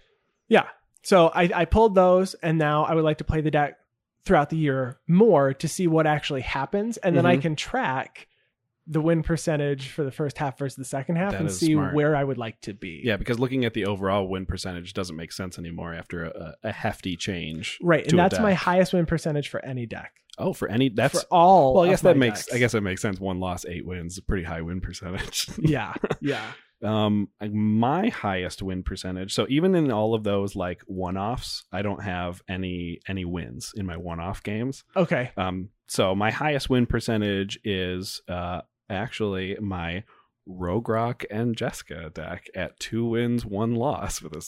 [0.49, 0.67] Yeah.
[1.03, 3.79] So I, I pulled those, and now I would like to play the deck
[4.25, 7.43] throughout the year more to see what actually happens, and then I Mhm.
[7.43, 8.27] can track
[8.91, 11.95] the win percentage for the first half versus the second half That and see smart.
[11.95, 13.01] where I would like to be.
[13.05, 16.73] Yeah, because looking at the overall win percentage doesn't make sense anymore after a, a
[16.73, 17.79] hefty change.
[17.81, 20.13] Right, and that's my highest win percentage for any deck.
[20.39, 21.75] Oh, for any that's for all.
[21.75, 21.85] well.
[21.85, 22.55] I guess that makes decks.
[22.55, 23.21] I guess that makes sense.
[23.21, 25.49] One loss, eight wins, a pretty high win percentage.
[25.59, 26.43] Yeah, yeah.
[26.83, 29.35] um, my highest win percentage.
[29.35, 33.73] So even in all of those like one offs, I don't have any any wins
[33.77, 34.83] in my one off games.
[34.97, 35.31] Okay.
[35.37, 40.05] Um, so my highest win percentage is uh actually my
[40.49, 44.41] Rograkh and Jessica deck at two wins, one loss with a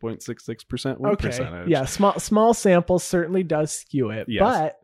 [0.00, 1.28] 66.66% win Okay.
[1.28, 1.68] percentage.
[1.68, 4.42] Yeah, small small sample certainly does skew it, Yes.
[4.42, 4.76] but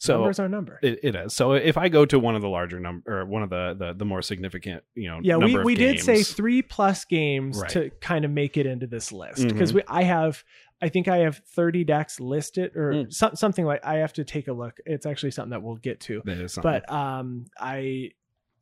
[0.00, 0.78] So numbers are number.
[0.82, 1.34] it, it is.
[1.34, 3.92] So if I go to one of the larger number or one of the, the,
[3.94, 7.70] the more significant, you know, yeah, we, we did say three plus games Right.
[7.70, 9.76] to kind of make it into this list because Mhm.
[9.76, 10.42] we I have
[10.80, 13.12] I think I have 30 decks listed or Mm.
[13.12, 14.78] some, something like I have to take a look.
[14.86, 16.22] It's actually something that we'll get to.
[16.24, 16.70] that is something.
[16.86, 18.12] But um I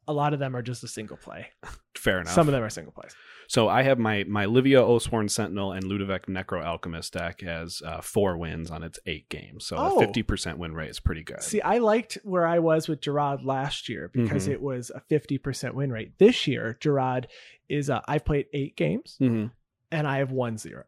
[0.08, 1.48] a lot of them are just a single play.
[1.96, 2.32] fair enough.
[2.34, 3.14] Some of them are single plays.
[3.48, 8.00] So I have my my Livio Oathsworn Sentinel and Ludevic Necro Alchemist deck has uh,
[8.00, 9.66] four wins on its eight games.
[9.66, 9.96] So Oh.
[9.96, 11.42] a fifty percent win rate is pretty good.
[11.42, 14.52] See, I liked where I was with Gerard last year because Mhm.
[14.52, 16.18] it was a 50% win rate.
[16.18, 17.28] This year, Gerard
[17.68, 19.50] is uh, I've played 8 games Mhm.
[19.92, 20.82] and I have 1-0.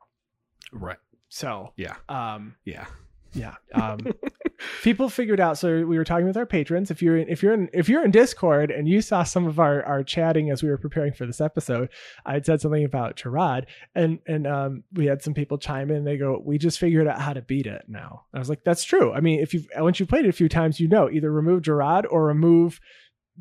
[0.73, 0.99] Right.
[1.29, 1.97] So, Yeah.
[2.09, 2.87] um Yeah.
[3.35, 3.99] yeah um
[4.83, 6.91] people figured out so we were talking with our patrons.
[6.91, 9.59] If you're in if you're in if you're in discord and you saw some of
[9.59, 11.89] our our chatting as we were preparing for this episode
[12.27, 15.99] i had said something about Gerard, and and um we had some people chime in.
[15.99, 18.25] And they go we just figured out how to beat it now.
[18.33, 19.13] I was like that's true.
[19.13, 21.63] I mean if you've once you've played it a few times you know either remove
[21.63, 22.81] Gerard or remove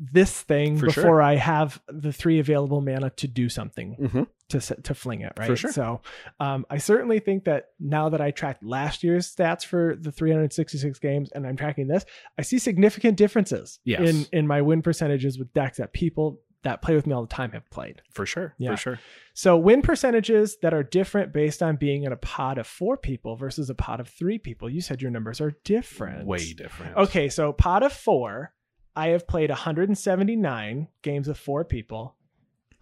[0.00, 1.22] this thing For before sure.
[1.22, 5.58] i have the three available mana to do something hmm to to fling it right
[5.58, 5.70] sure.
[5.72, 6.00] so
[6.40, 10.98] um, i certainly think that now that i tracked last year's stats for the 366
[11.00, 12.04] games and i'm tracking this
[12.38, 14.00] i see significant differences Yes.
[14.08, 17.28] in in my win percentages with decks that people that play with me all the
[17.28, 18.52] time have played For sure.
[18.58, 18.72] Yeah.
[18.72, 19.00] For sure.
[19.32, 23.36] so win percentages that are different based on being in a pod of four people
[23.36, 26.96] versus a pod of three people you said your numbers are different Way different.
[26.96, 28.52] okay so pod of four
[28.98, 32.16] i have played 179 games with four people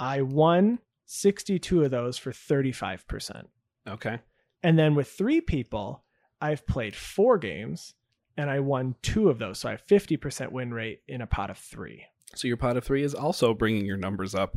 [0.01, 3.45] i won 62 of those for 35%
[3.89, 4.19] Okay.
[4.63, 6.05] and then with three people
[6.41, 7.95] i've played four games
[8.37, 11.51] and i won two of those so i have 50% win rate in a pot
[11.51, 12.03] of three
[12.35, 14.57] So your pot of three is also bringing your numbers up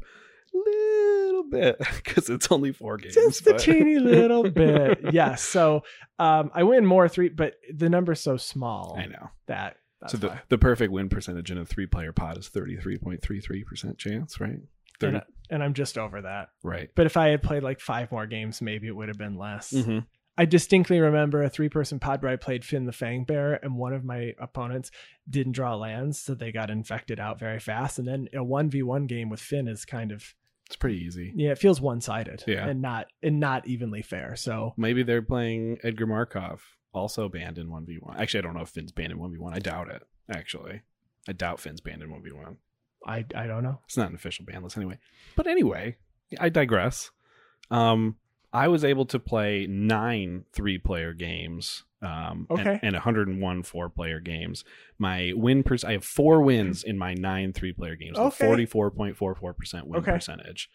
[0.54, 3.14] a little bit because it's only four games.
[3.14, 5.84] just a teeny little bit yes so
[6.18, 9.30] um, i win more three but the number's so small I know.
[9.48, 13.98] that that's so the, the perfect win percentage in a three player pot is 33.33%
[13.98, 14.60] chance, right?
[15.00, 16.90] 30, And, and i'm just over that right.
[16.94, 19.72] but if i had played like five more games maybe it would have been less
[19.72, 20.00] hmm
[20.38, 23.76] I distinctly remember a three person pod where I played Fynn the Fang Bear, and
[23.76, 24.90] one of my opponents
[25.30, 28.00] didn't draw lands, so they got infected out very fast.
[28.00, 30.34] And then a 1v1 game with Fynn is kind of,
[30.68, 31.34] It's pretty easy.
[31.36, 32.66] yeah, it feels one sided Yeah.
[32.70, 34.38] and not and not evenly fair.
[34.38, 38.20] So Maybe they're playing Edgar Markov, also banned in 1v1.
[38.20, 39.54] Actually, I don't know if Fynn's banned in 1v1.
[39.54, 40.82] I doubt it, actually.
[41.28, 42.56] I doubt Fynn's banned in 1v1.
[43.06, 43.80] I, I don't know.
[43.86, 44.98] It's not an official ban list anyway.
[45.36, 45.98] But anyway,
[46.40, 47.12] I digress.
[47.72, 48.18] Um,
[48.52, 52.80] I was able to play nine three player games um, Okay.
[52.82, 54.64] and, 101 four player games.
[54.98, 58.46] My win per I have four wins in my nine three player games, Okay.
[58.48, 60.12] 44.44% win Okay.
[60.14, 60.70] percentage.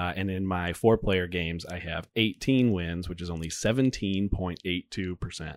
[0.00, 5.56] Uh, and in my four player games, I have 18 wins, which is only 17.82%.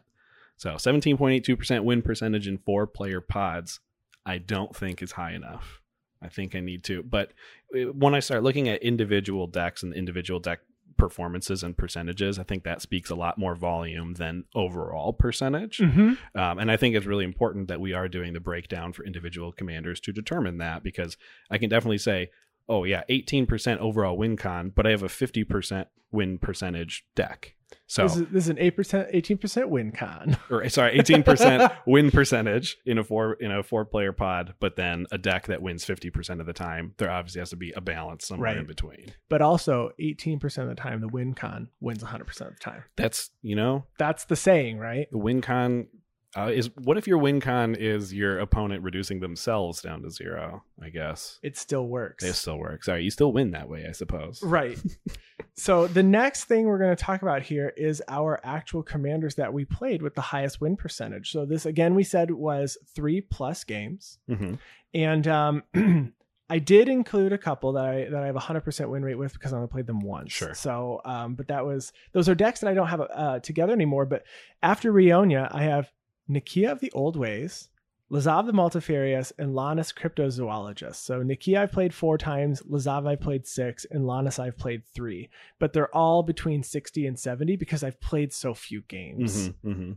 [0.58, 3.80] So 17.82% win percentage in four player pods,
[4.26, 5.80] I don't think is high enough.
[6.22, 7.04] I think I need to.
[7.04, 7.32] But
[7.74, 10.60] uh, when I start looking at individual decks and individual deck
[10.98, 15.78] performances and percentages, I think that speaks a lot more volume than overall percentage.
[15.78, 16.18] Mhm.
[16.36, 19.54] Um, and I think it's really important that we are doing the breakdown for individual
[19.54, 21.16] commanders to determine that because
[21.50, 22.30] I can definitely say,
[22.70, 27.56] oh, yeah, 18% overall win con, but I have a 50% win percentage deck.
[27.88, 30.38] So, This, is, this is an 8%, 18% win con.
[30.52, 35.06] or sorry, 18% win percentage in a four in a four player pod, but then
[35.12, 36.94] a deck that wins 50% of the time.
[36.98, 38.58] There obviously has to be a balance somewhere Right.
[38.58, 39.14] in between.
[39.28, 42.84] But also, 18% of the time, the win con wins 100% of the time.
[42.96, 45.08] That's, you know, That's the saying, right?
[45.12, 45.88] the win con
[46.38, 50.64] uh, is what if your win con is your opponent reducing themselves down to zero?
[50.82, 52.24] I guess It still works.
[52.24, 52.86] it still works.
[52.88, 54.42] Sorry, you still win that way, I suppose.
[54.44, 54.78] Right.
[55.56, 59.54] so the next thing we're going to talk about here is our actual commanders that
[59.54, 61.32] we played with the highest win percentage.
[61.32, 64.56] So this again we said was three plus games, hmm
[64.96, 65.64] and um,
[66.50, 69.16] I did include a couple that I that I have a hundred percent win rate
[69.18, 70.32] with because I only played them once.
[70.32, 70.54] Sure.
[70.54, 74.06] So, um, but that was those are decks that I don't have uh, together anymore.
[74.06, 74.24] But
[74.62, 75.92] after Rionya, I have
[76.30, 77.70] Nikya of the Old Ways.
[78.12, 80.96] Lazav the Multifarious and Lonis Cryptozoologist.
[80.96, 85.30] So Nikya I've played four times, Lazav I've played six, and Lonis I've played three.
[85.58, 89.48] But they're all between 60 and 70 because I've played so few games.
[89.64, 89.92] hmm hmm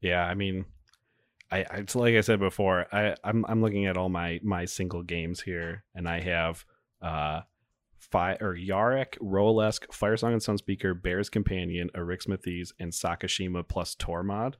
[0.00, 0.64] Yeah, I mean,
[1.52, 4.64] I, I it's like I said before, I I'm I'm looking at all my my
[4.64, 6.64] single games here, and I have
[7.00, 7.42] uh.
[7.98, 14.54] Fi- or Yarok, Roalesk, Firesong and Sunspeaker, Bear's Companion, Erixmathes, and Sakashima plus Tormod.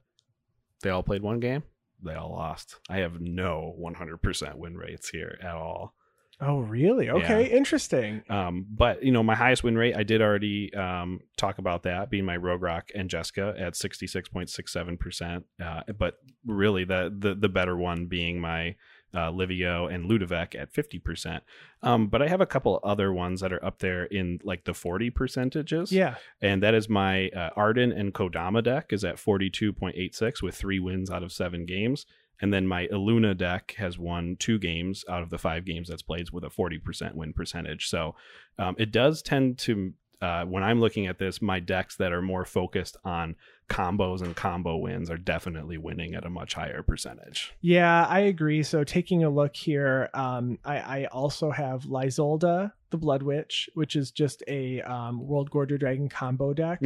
[0.81, 1.63] They all played one game.
[2.03, 2.75] They all lost.
[2.89, 5.93] I have no 100% win rates here at all.
[6.39, 7.09] Oh, really?
[7.09, 8.21] Okay, interesting.
[8.29, 12.11] Um, but you know, my highest win rate, I did already um, talk about that
[12.11, 15.45] being my Rograkh and Jessica at sixty six point six seven percent.
[15.59, 18.75] Uh, But really, the the the better one being my
[19.13, 21.43] uh, Livio and Ludevic at fifty percent.
[21.83, 24.73] Um, but I have a couple other ones that are up there in like the
[24.73, 25.91] forty percentages.
[25.91, 26.15] Yeah.
[26.41, 30.15] and that is my uh, Ardenn and Kodama deck is at forty two point eight
[30.15, 32.05] six with three wins out of seven games.
[32.41, 36.03] And then my Illuna deck has won two games out of the five games that's
[36.03, 37.87] played with a 40% win percentage.
[37.89, 38.15] So
[38.59, 42.21] um, it does tend to, uh, when I'm looking at this, my decks that are
[42.21, 43.35] more focused on
[43.69, 47.53] combos and combo wins are definitely winning at a much higher percentage.
[47.61, 48.63] Yeah, I agree.
[48.63, 53.95] So taking a look here, um, I, I also have Lyzolda, the Blood Witch, which
[53.95, 56.79] is just a um, Worldgorger Dragon combo deck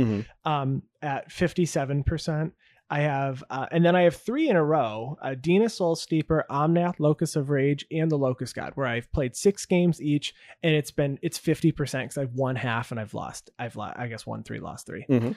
[0.46, 2.52] um, at 57%.
[2.92, 6.46] I have, uh, and then I have three in a row: uh, Dina Soul Steeper,
[6.50, 10.76] Omnath, Locus of Rage, and the Locust God, where I've played six games each, and
[10.76, 13.50] it's been it's fifty percent because I've won half and I've lost.
[13.58, 15.36] I've lo- I guess won three, lost 3 Mhm.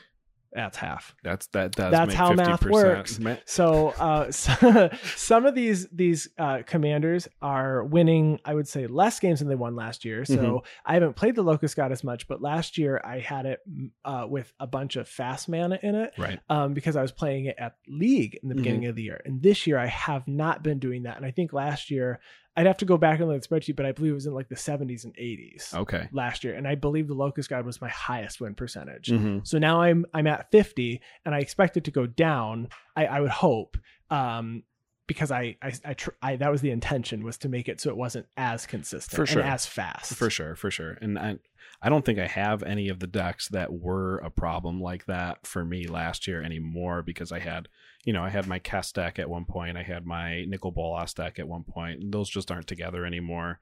[0.55, 1.17] That's half.
[1.25, 2.71] That's that That's make how math 50%.
[2.71, 3.19] works.
[3.45, 8.39] So, uh, so some of these these uh, commanders are winning.
[8.45, 10.25] I would say less games than they won last year.
[10.25, 10.65] So Mhm.
[10.87, 13.61] I haven't played the Locust God as much, but last year I had it
[14.05, 16.39] uh, with a bunch of fast mana in it Right.
[16.49, 18.59] um, because I was playing it at League in the Mhm.
[18.59, 19.21] beginning of the year.
[19.25, 21.17] And this year I have not been doing that.
[21.17, 22.21] And I think last year
[22.57, 24.27] I'd have to go back and look at the spreadsheet, but I believe it was
[24.27, 26.09] in like the 70s and 80s Okay.
[26.13, 26.55] last year.
[26.55, 29.09] And I believe the Locust God was my highest win percentage.
[29.11, 32.69] hmm So now I'm I'm at 50 and I expect it to go down.
[32.97, 33.77] I, I would hope.
[34.11, 34.63] Um
[35.07, 37.91] because I I, I, tr- I that was the intention was to make it so
[37.91, 39.43] it wasn't as consistent For sure.
[39.43, 40.15] and as fast.
[40.15, 40.97] For sure, for sure.
[41.03, 41.37] And I,
[41.83, 45.47] I don't think I have any of the decks that were a problem like that
[45.47, 47.69] for me last year anymore because I had,
[48.05, 51.15] you know, I had my cast deck at one point, I had my Nicol Bolas
[51.15, 53.61] deck at one point, and those just aren't together anymore.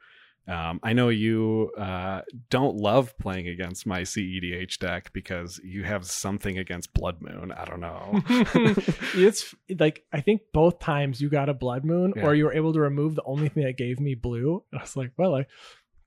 [0.49, 6.05] Um, I know you uh, don't love playing against my CEDH deck because you have
[6.05, 7.53] something against Blood Moon.
[7.53, 8.21] I don't know.
[9.15, 12.25] it's like I think both times you got a blood moon Yeah.
[12.27, 14.65] or you were able to remove the only thing that gave me blue.
[14.73, 15.47] And I was like, well, I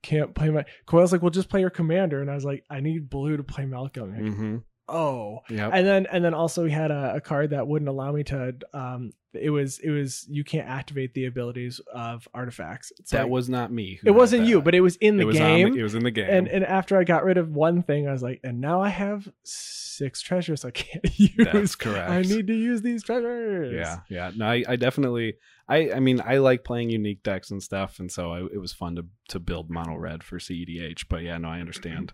[0.02, 2.20] can't play my Coyle's like, well, just play your commander.
[2.20, 4.12] And I was like, I need blue to play Malcolm.
[4.14, 4.56] Like, hmm
[4.88, 5.40] Oh.
[5.50, 8.22] yeah And then and then also we had a, a card that wouldn't allow me
[8.24, 12.90] to um it was it was you can't activate the abilities of artifacts.
[12.98, 14.00] It's that like- was not me.
[14.04, 15.72] it wasn't you, but it was in it the was game.
[15.74, 16.28] the- it was in the game.
[16.30, 18.88] and and after I got rid of one thing, I was like, and now I
[18.88, 21.32] have six treasures I can't use.
[21.52, 22.08] That's correct.
[22.10, 23.74] I need to use these treasures.
[23.74, 24.30] Yeah, yeah.
[24.36, 25.34] No, I, I definitely,
[25.68, 28.72] I, I mean, I like playing unique decks and stuff, and so I, it was
[28.72, 31.06] fun to to build mono red for CEDH.
[31.10, 32.12] But yeah, no, I understand.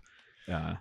[0.51, 0.73] Uh,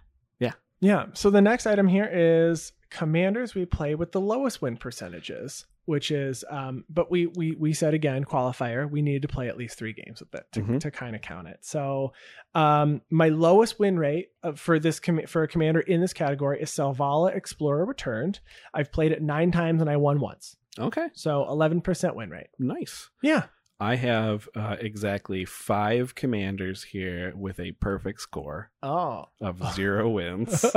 [0.83, 1.07] Yeah.
[1.14, 6.11] So the next item here is commanders we play with the lowest win percentages, which
[6.11, 9.79] is um but we we we said again qualifier, we needed to play at least
[9.79, 10.81] 3 games with it to, Mhm.
[10.81, 11.59] to kind of count it.
[11.64, 12.12] So
[12.55, 16.71] um my lowest win rate for this com- for a commander in this category is
[16.71, 18.40] Selvala Explorer Returned.
[18.75, 20.57] I've played it 9 times and I won once.
[20.79, 22.49] okay, So 11% win rate.
[22.59, 23.09] nice.
[23.23, 23.45] Yeah.
[23.83, 29.27] I have uh, exactly five commanders here with a perfect score Oh.
[29.40, 30.64] of zero wins.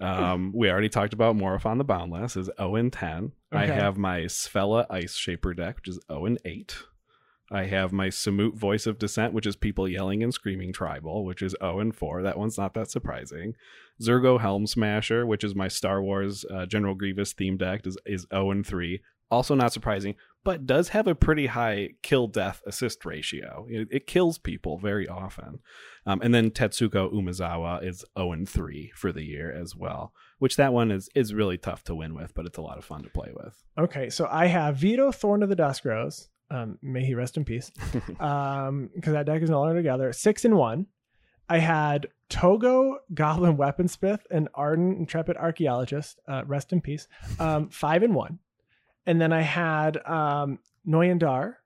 [0.00, 3.32] Um, we already talked about Morophon the Boundless is 0 and 10.
[3.50, 6.76] I have my Svella Ice Shaper deck, which is 0 and 8.
[7.50, 11.42] I have my Samut Voice of Dissent, which is people yelling and screaming tribal, which
[11.42, 12.22] is 0 and 4.
[12.22, 13.54] That one's not that surprising.
[14.00, 18.52] Zurgo Helmsmasher, which is my Star Wars uh, General Grievous theme deck, is, is 0
[18.52, 19.00] and 3.
[19.32, 20.14] Also not surprising,
[20.48, 23.66] but does have a pretty high kill death assist ratio.
[23.68, 25.58] It, it kills people very often.
[26.06, 30.56] Um, and then Tetsuko Umezawa is 0 and 3 for the year as well, which
[30.56, 33.02] that one is is really tough to win with, but it's a lot of fun
[33.02, 33.62] to play with.
[33.78, 36.30] Okay, so I have Vito Thorn of the Dusk Rose.
[36.50, 37.70] Um, may he rest in peace.
[38.18, 40.14] Um, because that deck is no longer together.
[40.14, 40.86] Six and one.
[41.50, 46.20] I had Toggo Goblin Weaponsmith and Ardenn Intrepid Archaeologist.
[46.26, 47.06] Uh, rest in peace.
[47.38, 48.38] Um, five and one.
[49.08, 51.58] And then I had um Noyan Dar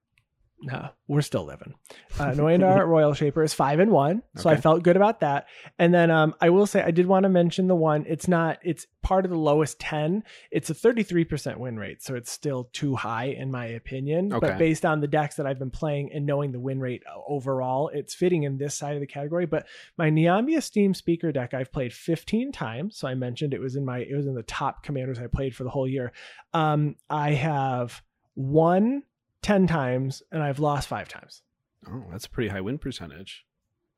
[0.63, 1.75] no, we're still living.
[2.19, 4.57] Uh, Noyan Dar Roil Shaper is five and one, so okay.
[4.57, 5.47] I felt good about that.
[5.79, 8.05] And then um, I will say I did want to mention the one.
[8.09, 8.59] It's not.
[8.63, 10.23] It's part of the lowest ten.
[10.53, 14.33] It's a thirty three percent win rate, so it's still too high in my opinion.
[14.33, 14.47] Okay.
[14.47, 17.21] But based on the decks that I've been playing and knowing the win rate uh,
[17.27, 19.47] overall, it's fitting in this side of the category.
[19.47, 19.67] But
[19.99, 23.85] my Niambi Esteemed Speaker deck I've played fifteen times, so I mentioned it was in
[23.85, 26.13] my it was in the top commanders I played for the whole year.
[26.55, 28.01] Um, I have
[28.35, 29.03] one
[29.43, 31.43] 10 times and I've lost five times.
[31.89, 33.45] Oh, that's a pretty high win percentage.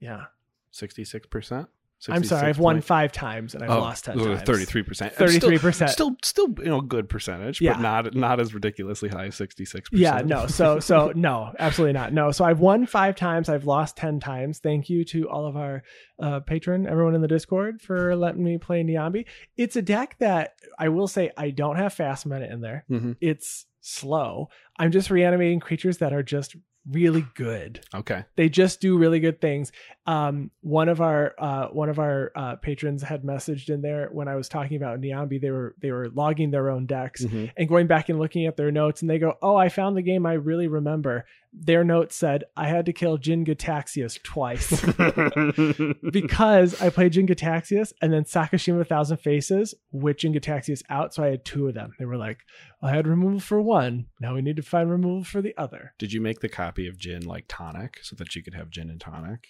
[0.01, 0.25] Yeah.
[0.73, 1.69] 66%?
[2.09, 4.43] I'm sorry, I've won five times and I've oh, lost ten times.
[4.43, 7.75] Thirty-three percent, thirty-three percent, still, still, you know, good percentage, yeah.
[7.75, 9.89] but not not as ridiculously high as sixty-six.
[9.89, 12.13] percent Yeah, no, so so no, absolutely not.
[12.13, 14.59] No, so I've won five times, I've lost ten times.
[14.59, 15.83] Thank you to all of our
[16.21, 19.25] uh, patron, everyone in the Discord for letting me play Niambi.
[19.57, 22.85] It's a deck that I will say I don't have fast mana in there.
[22.91, 23.13] Mm-hmm.
[23.21, 24.49] It's slow.
[24.79, 26.57] I'm just reanimating creatures that are just
[26.91, 27.81] really good.
[27.95, 28.25] Okay.
[28.37, 29.73] They just do really good things.
[30.07, 34.29] Um, one of our uh, one of our uh, patrons had messaged in there when
[34.29, 35.41] I was talking about Niambi.
[35.41, 37.51] They were they were logging their own decks Mhm.
[37.57, 40.03] and going back and looking at their notes, and they go, "Oh, I found the
[40.03, 41.25] game I really remember."
[41.57, 44.71] Their note said, "I had to kill Jin-Gitaxias twice."
[46.11, 51.45] because I played Jin-Gitaxias and then Sakashima Thousand Faces with Jin-Gitaxias out, so I had
[51.45, 51.93] two of them.
[51.99, 52.39] They were like,
[52.83, 54.07] I had removal for one.
[54.21, 55.95] Now we need to find removal for the other.
[55.99, 58.91] Did you make the copy of gin like tonic so that you could have gin
[58.91, 59.47] and tonic?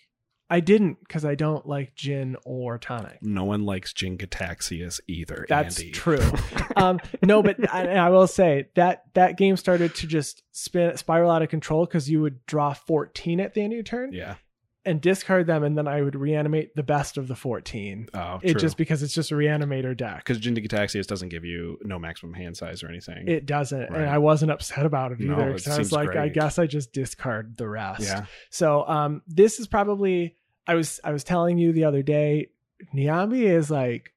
[0.50, 3.18] I didn't because I don't like gin or tonic.
[3.22, 5.46] No one likes Jin-Gitaxias either.
[5.48, 5.92] That's Andy.
[5.92, 6.32] true.
[6.76, 11.30] um, no, but I, I will say that that game started to just spin spiral
[11.30, 14.36] out of control because you would draw 14 at the end of your turn Yeah.
[14.86, 18.08] And discard them, and then I would reanimate the best of the 14.
[18.12, 18.60] Oh, It true.
[18.60, 20.18] just because it's just a reanimator deck.
[20.18, 23.26] because gin doesn't give you no maximum hand size or anything.
[23.26, 24.00] It doesn't, Right.
[24.02, 26.34] and I wasn't upset about it No, either it because I was like, I great.
[26.34, 28.02] guess I just discard the rest.
[28.02, 28.26] yeah.
[28.50, 32.48] So, um, this is probably I was I was telling you the other day,
[32.94, 34.12] Niambi is like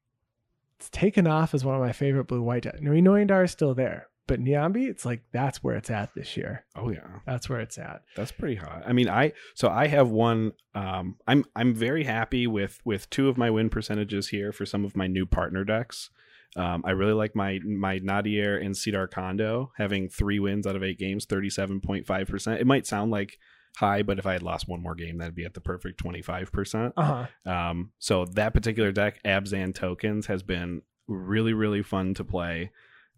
[0.80, 2.80] it's taken off as one of my favorite blue white decks.
[2.82, 6.66] Noyan Dar is still there, but Niambi, it's like that's where it's at this year.
[6.76, 7.20] Oh yeah.
[7.26, 8.04] That's where it's at.
[8.16, 8.84] That's pretty hot.
[8.86, 10.54] I mean, I so I have one.
[10.76, 14.86] Um, I'm I'm very happy with with two of my win percentages here for some
[14.86, 16.10] of my new partner decks.
[16.56, 20.84] Um, I really like my my Nadier and Sidar Kondo having three wins out of
[20.84, 22.62] eight games, thirty seven point five percent.
[22.62, 23.38] It might sound like
[23.78, 26.22] high, but if I had lost one more game, that'd be at the perfect twenty
[26.22, 26.94] five percent.
[26.98, 27.52] Uh huh.
[27.52, 32.72] Um, so that particular deck, Abzan Tokens, has been really, really fun to play.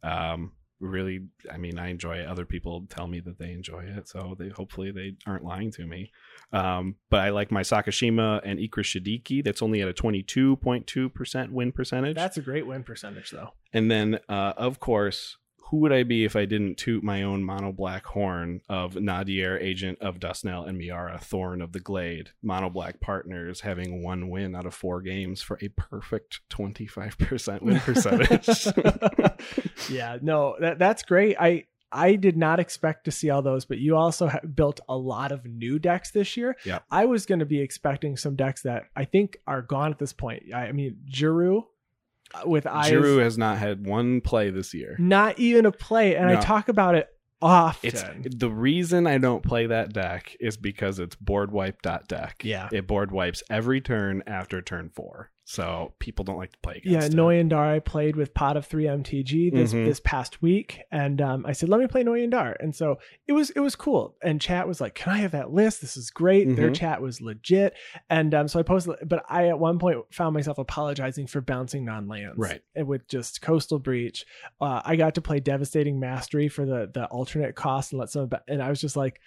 [0.04, 2.28] Um, really, I mean, I enjoy it.
[2.28, 5.86] Other people tell me that they enjoy it, so they hopefully they aren't lying to
[5.86, 6.12] me.
[6.52, 9.44] Um, but I like my Sakashima and Ikra Shidiqi.
[9.44, 12.16] That's only at a twenty two point two percent win percentage.
[12.16, 13.50] That's a great win percentage though.
[13.74, 15.38] And then, uh, of course,
[15.70, 19.58] who would I be if I didn't toot my own mono black horn of Nadier,
[19.60, 24.56] Agent of Duskenel, and Miara, Thorn of the Glade, mono black partners having one win
[24.56, 28.48] out of four games for a perfect 25% win percentage?
[29.92, 31.38] yeah, no, that that's great.
[31.40, 34.96] I I did not expect to see all those, but you also ha- built a
[34.96, 36.56] lot of new decks this year.
[36.66, 36.80] Yeah.
[36.90, 40.14] I was going to be expecting some decks that I think are gone at this
[40.14, 40.54] point.
[40.54, 41.62] I, I mean, Jiru uh,
[42.46, 44.96] with eyes, Jiru has not had one play this year.
[45.00, 47.08] not even a play, and I talk about it
[47.42, 47.90] often.
[48.24, 52.42] It's the reason I don't play that deck is because it's board wipe dot deck.
[52.44, 52.70] Yeah.
[52.72, 55.32] It board wipes every turn after turn four.
[55.52, 57.18] So people don't like to play yeah, against it.
[57.18, 59.84] Noyan Dar I played with Pot of Three MTG this Mhm.
[59.84, 63.32] this past week, and um, I said, "Let me play Noyan Dar," and so it
[63.34, 64.16] was it was cool.
[64.22, 65.82] And chat was like, "Can I have that list?
[65.82, 66.76] This is great." Their Mhm.
[66.76, 67.74] chat was legit,
[68.12, 68.98] and um, so I posted.
[69.10, 72.62] But I at one point found myself apologizing for bouncing non lands, Right.
[72.76, 74.28] And with just Coastal Breach,
[74.62, 78.30] uh, I got to play Devastating Mastery for the the alternate cost and let some,
[78.48, 79.20] and I was just like,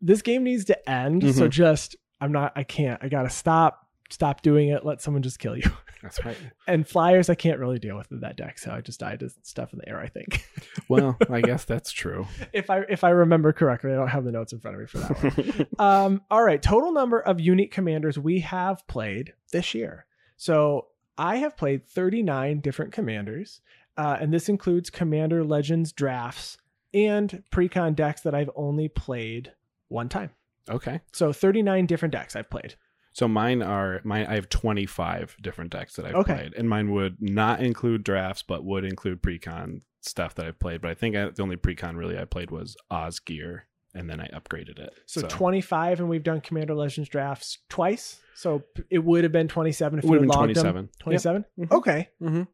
[0.00, 1.50] "This game needs to end." So Mhm.
[1.50, 2.52] just I'm not.
[2.56, 3.00] I can't.
[3.00, 3.84] I gotta stop.
[4.10, 4.84] Stop doing it.
[4.84, 5.70] Let someone just kill you.
[6.02, 6.36] That's right.
[6.66, 9.30] and flyers I can't really deal with in that deck, so I just died to
[9.42, 9.98] stuff in the air.
[10.00, 10.46] I think,
[10.88, 12.26] Well, I guess that's true.
[12.52, 14.86] if I if I remember correctly, I don't have the notes in front of me
[14.86, 15.66] for that one.
[15.86, 20.06] um, all right, total number of unique commanders we have played this year.
[20.36, 20.86] So
[21.18, 23.60] I have played 39 different commanders,
[23.96, 26.58] uh, and this includes Commander Legends drafts
[26.94, 29.52] and precon decks that I've only played
[29.88, 30.30] one time.
[30.70, 31.00] okay.
[31.12, 32.76] So 39 different decks I've played.
[33.18, 34.26] So mine are mine.
[34.28, 36.34] I have twenty five different decks that I've Okay.
[36.34, 40.80] played, and mine would not include drafts, but would include precon stuff that I've played.
[40.80, 44.28] But I think I, the only precon really I played was Osgir, and then I
[44.28, 44.90] upgraded it.
[45.06, 48.20] So, 25, and we've done Commander Legends drafts twice.
[48.36, 50.62] So it would have been 27 if it would have been twenty them.
[50.62, 50.88] seven.
[51.00, 51.44] 27?
[51.58, 51.72] Mhm.
[51.72, 52.08] Okay.
[52.22, 52.46] Mhm.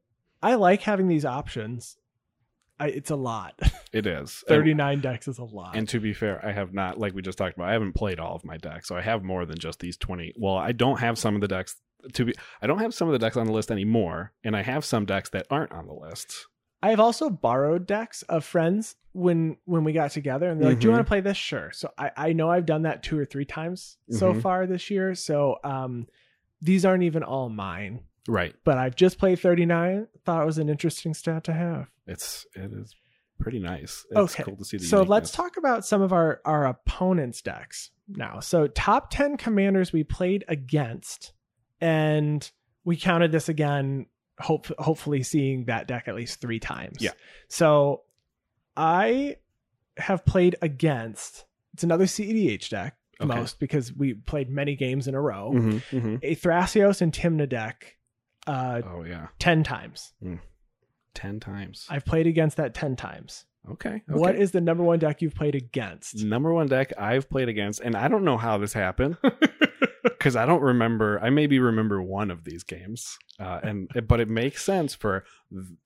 [0.43, 1.99] I like having these options.
[2.81, 3.59] I, it's a lot.
[3.95, 5.77] It is And- 39 decks is a lot.
[5.77, 8.19] And to be fair, I have not, like we just talked about, I haven't played
[8.19, 10.33] all of my decks, so I have more than just these twenty.
[10.37, 11.77] Well, I don't have some of the decks
[12.15, 12.35] to be.
[12.61, 15.05] I don't have some of the decks on the list anymore, and I have some
[15.07, 16.47] decks that aren't on the list.
[16.83, 20.81] I have also borrowed decks of friends when when we got together and they're like,
[20.81, 21.37] Do you want to play this?
[21.37, 21.71] Sure.
[21.73, 24.43] So I, I know I've done that two or three times so Mhm.
[24.43, 25.15] far this year.
[25.15, 26.09] So um
[26.61, 28.01] these aren't even all mine.
[28.29, 28.55] Right.
[28.65, 30.07] But I've just played 39.
[30.25, 31.89] Thought it was an interesting stat to have.
[32.07, 32.95] It's it is
[33.39, 34.07] pretty nice.
[34.11, 37.43] It's Okay, cool to see the so let's talk about some of our our opponents
[37.43, 41.33] decks now so top 10 commanders we played against
[41.81, 42.51] and
[42.85, 44.07] we counted this again.
[44.39, 46.99] Hope hopefully seeing that deck at least three times.
[47.01, 47.13] Yeah.
[47.49, 48.03] So
[48.77, 49.37] I
[49.97, 51.45] have played against.
[51.75, 53.27] It's another CEDH deck Okay.
[53.33, 55.53] most because we played many games in a row.
[55.55, 56.19] Mhm, mhm.
[56.23, 57.97] A Thrasios and Tymna deck,
[58.47, 60.13] uh, Oh yeah, ten times.
[61.15, 61.87] ten times.
[61.91, 63.45] I've played against that ten times.
[63.71, 64.03] okay.
[64.07, 64.43] What okay.
[64.43, 66.23] is the number one deck you've played against?
[66.25, 69.17] number one deck I've played against, and I don't know how this happened
[70.03, 71.19] because I don't remember.
[71.23, 75.25] I maybe remember one of these games, uh, and but it makes sense for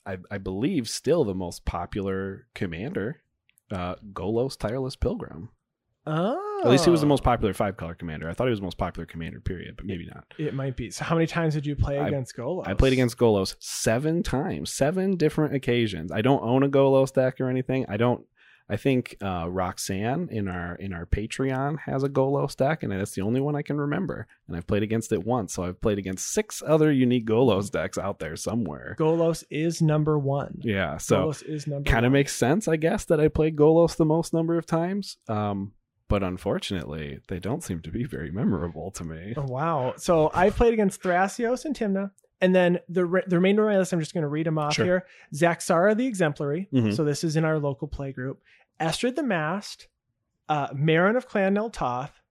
[0.07, 3.23] I, I believe still the most popular commander,
[3.71, 5.51] uh, Golos Tireless Pilgrim.
[6.09, 8.29] Oh, At least he was the most popular five color commander.
[8.29, 9.41] I thought he was the most popular commander.
[9.41, 10.25] Period, but maybe not.
[10.39, 10.91] It might be.
[10.91, 12.67] So, how many times did you play I- against Golos?
[12.67, 16.11] I played against Golos seven times, seven different occasions.
[16.13, 17.87] I don't own a Golos deck or anything.
[17.89, 18.25] I don't.
[18.71, 23.13] I think uh, Roxanne in our in our Patreon has a Golos deck, and that's
[23.13, 24.27] the only one I can remember.
[24.47, 27.97] And I've played against it once, so I've played against six other unique Golos decks
[27.97, 28.95] out there somewhere.
[28.99, 30.59] Golos is number one.
[30.61, 31.91] Yeah, so Golos is number.
[31.91, 35.17] kind of makes sense, I guess, that I played Golos the most number of times.
[35.29, 35.73] Um,
[36.09, 39.35] but unfortunately, they don't seem to be very memorable to me.
[39.37, 39.95] Oh, wow.
[39.97, 42.11] So I played against Thrasios and Tymna.
[42.41, 44.59] And then the, re- the remainder of my list, I'm just going to read them
[44.59, 44.85] off Sure.
[44.85, 45.07] here.
[45.35, 46.69] Zaxara the Exemplary.
[46.73, 46.95] Mhm.
[46.95, 48.41] So this is in our local play group.
[48.81, 49.89] Estrid the Masked.
[50.49, 52.23] Uh, Meren of Clan Nel Toth.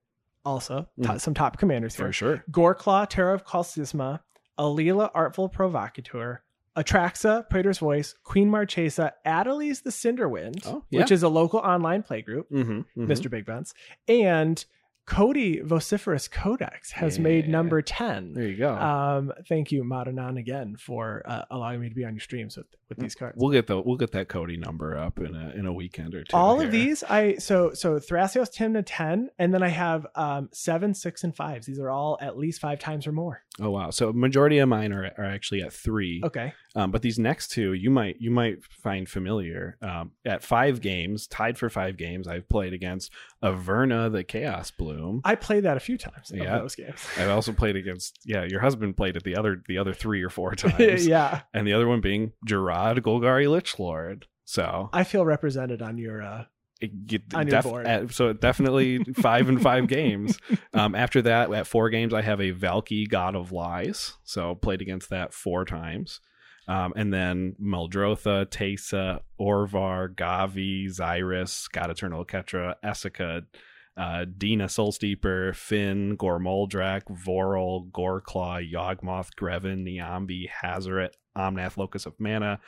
[0.45, 1.19] Also, to- Mhm.
[1.21, 2.05] some top commanders here.
[2.07, 2.43] For sure.
[2.49, 4.21] Goreclaw, Terror of Kalsisma,
[4.57, 6.41] Alela, Artful Provocateur,
[6.77, 12.21] Atraxa, Praetor's Voice, Queen Marchesa, Adeliz the Cinderwind, Oh, which is a local online play
[12.21, 13.29] group, Mm-hmm, Mr.
[13.29, 13.73] Big Buns,
[14.07, 14.63] and
[15.07, 18.33] Codie Vociferous Codex has made number 10.
[18.33, 18.75] There you go.
[18.75, 22.67] Um, thank you, Madanan, again for uh, allowing me to be on your streams with
[22.89, 23.35] with these cards.
[23.37, 26.23] We'll get the we'll get that Codie number up in a in a weekend or
[26.25, 26.35] two.
[26.35, 26.65] All here.
[26.65, 31.23] of these, I so so Thrasios, Tymna, ten, and then I have um seven, six,
[31.23, 31.67] and fives.
[31.67, 33.43] These are all at least five times or more.
[33.61, 33.89] Oh wow!
[33.91, 36.21] So majority of mine are, are actually at three.
[36.23, 39.77] Okay, Um, but these next two you might you might find familiar.
[39.81, 43.11] Um, at five games, tied for five games, I've played against
[43.43, 45.21] Averna the Chaos Bloom.
[45.23, 46.31] I played that a few times.
[46.31, 46.59] of Yeah.
[46.59, 47.03] those games.
[47.17, 50.29] I've also played against yeah, your husband played it the other the other three or
[50.29, 54.27] four times, yeah, and the other one being Jarad Golgari Lich Lord.
[54.45, 56.21] So I feel represented on your.
[56.21, 56.45] uh
[57.07, 60.37] get- On your def- uh, so definitely five and five games.
[60.75, 64.13] Um, after that, at four games, I have a Valki God of Lies.
[64.23, 66.21] So played against that four times.
[66.67, 73.43] Um, and then Muldrotha, Tesa, Orvar, Gavi, Xyris, God Eternal Ketra, Esika,
[73.95, 82.59] uh, Dina Soulsteeper, Fynn, Gormoldrak, Voral, Goreclaw, Yawgmoth, Greven, Niambi, Hazoret, Omnath, Locus of Mana,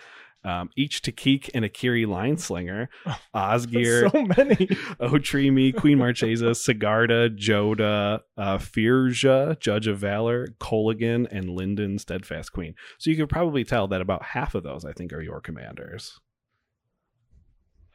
[0.44, 2.88] um, each Takik and Akiri Lineslinger,
[3.36, 4.66] Osgir, so many.
[5.02, 12.74] Otrimi, Queen Marchesa, Sigarda, Jodah, uh, Firja, Judge of Valor, Coligan, and Linden, Steadfast Queen.
[12.98, 16.20] So you could probably tell that about half of those, I think, are your commanders.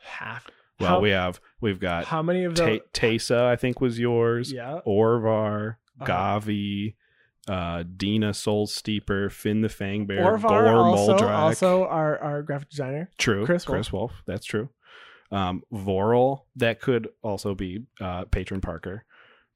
[0.02, 0.46] Half.
[0.80, 2.80] Well, how, we have we've got how many of those?
[2.92, 4.52] Tesa, I think, was yours.
[4.52, 4.80] yeah.
[4.86, 6.04] Orvar, Uh-huh.
[6.40, 6.96] Gavi,
[7.48, 11.28] uh, Dina, Soul Steeper, Fynn the Fang Bear, Orvar Gore, also, Moldrak.
[11.38, 13.10] also our, our graphic designer.
[13.18, 13.44] True.
[13.44, 14.12] Chris Chris, Wolf.
[14.26, 14.68] That's true.
[15.30, 19.04] Um, Voral, that could also be uh, Patron Parker.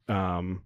[0.09, 0.63] Um,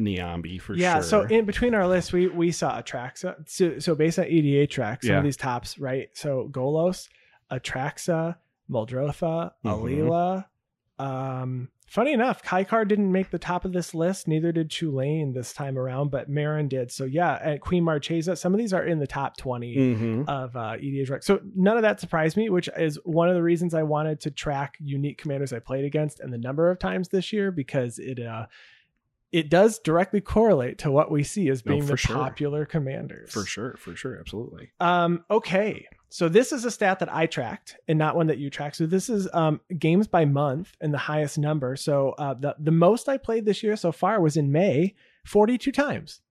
[0.00, 0.94] Niambi for yeah.
[0.94, 0.96] sure.
[0.96, 1.00] Yeah.
[1.00, 3.48] So in between our list, we we saw Atraxa.
[3.48, 5.18] So, so based on EDHREC, some Yeah.
[5.18, 6.08] of these tops, right?
[6.14, 7.08] So Golos,
[7.50, 8.36] Atraxa,
[8.70, 10.44] Muldrotha, Mhm.
[10.98, 11.02] Alela.
[11.04, 14.28] Um, funny enough, Kaikar didn't make the top of this list.
[14.28, 16.92] Neither did Chulane this time around, but Meren did.
[16.92, 20.28] So yeah, at Queen Marchesa, some of these are in the top 20 Mhm.
[20.28, 21.24] of uh, EDHREC.
[21.24, 24.30] So none of that surprised me, which is one of the reasons I wanted to
[24.30, 28.20] track unique commanders I played against and the number of times this year because it
[28.20, 28.46] uh
[29.30, 32.16] it does directly correlate to what we see as being the sure.
[32.16, 33.30] popular commanders.
[33.30, 34.70] for sure, for sure, absolutely.
[34.80, 35.86] Um, okay.
[36.08, 38.76] So this is a stat that I tracked and not one that you tracked.
[38.76, 41.76] So this is um, games by month and the highest number.
[41.76, 44.94] So uh, the, the most I played this year so far was in May,
[45.26, 46.22] 42 times.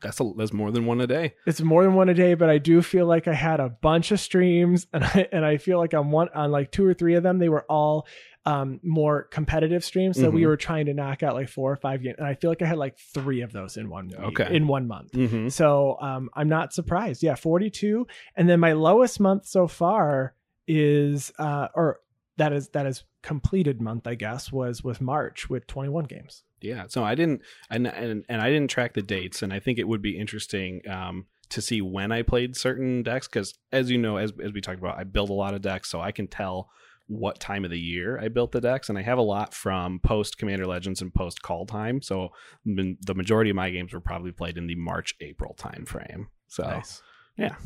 [0.00, 1.34] That's a, that's more than one a day.
[1.46, 4.10] It's more than one a day, but I do feel like I had a bunch
[4.10, 7.14] of streams and I, and I feel like I'm one, on like two or three
[7.14, 8.06] of them, they were all
[8.50, 10.18] um, more competitive streams.
[10.18, 10.46] So we Mhm.
[10.46, 12.16] were trying to knock out like four or five games.
[12.18, 14.56] And I feel like I had like three of those in one, week- Okay.
[14.56, 15.12] in one month.
[15.12, 15.48] Mm-hmm.
[15.48, 17.22] So um, I'm not surprised.
[17.22, 18.06] Yeah, 42.
[18.36, 20.34] And then my lowest month so far
[20.66, 22.00] is, uh, or
[22.36, 26.44] that is that is completed month, I guess, was was March with 21 games.
[26.60, 26.84] Yeah.
[26.88, 29.88] So I didn't, and, and and I didn't track the dates, and I think it
[29.88, 34.16] would be interesting um, to see when I played certain decks because, as you know,
[34.18, 36.70] as as we talked about, I build a lot of decks, so I can tell
[37.08, 39.98] what time of the year I built the decks, and I have a lot from
[40.00, 42.04] post Commander Legends and post Kaldheim.
[42.04, 42.28] So
[42.64, 46.28] the majority of my games were probably played in the March April time frame.
[46.48, 47.02] So Nice.
[47.36, 47.56] yeah.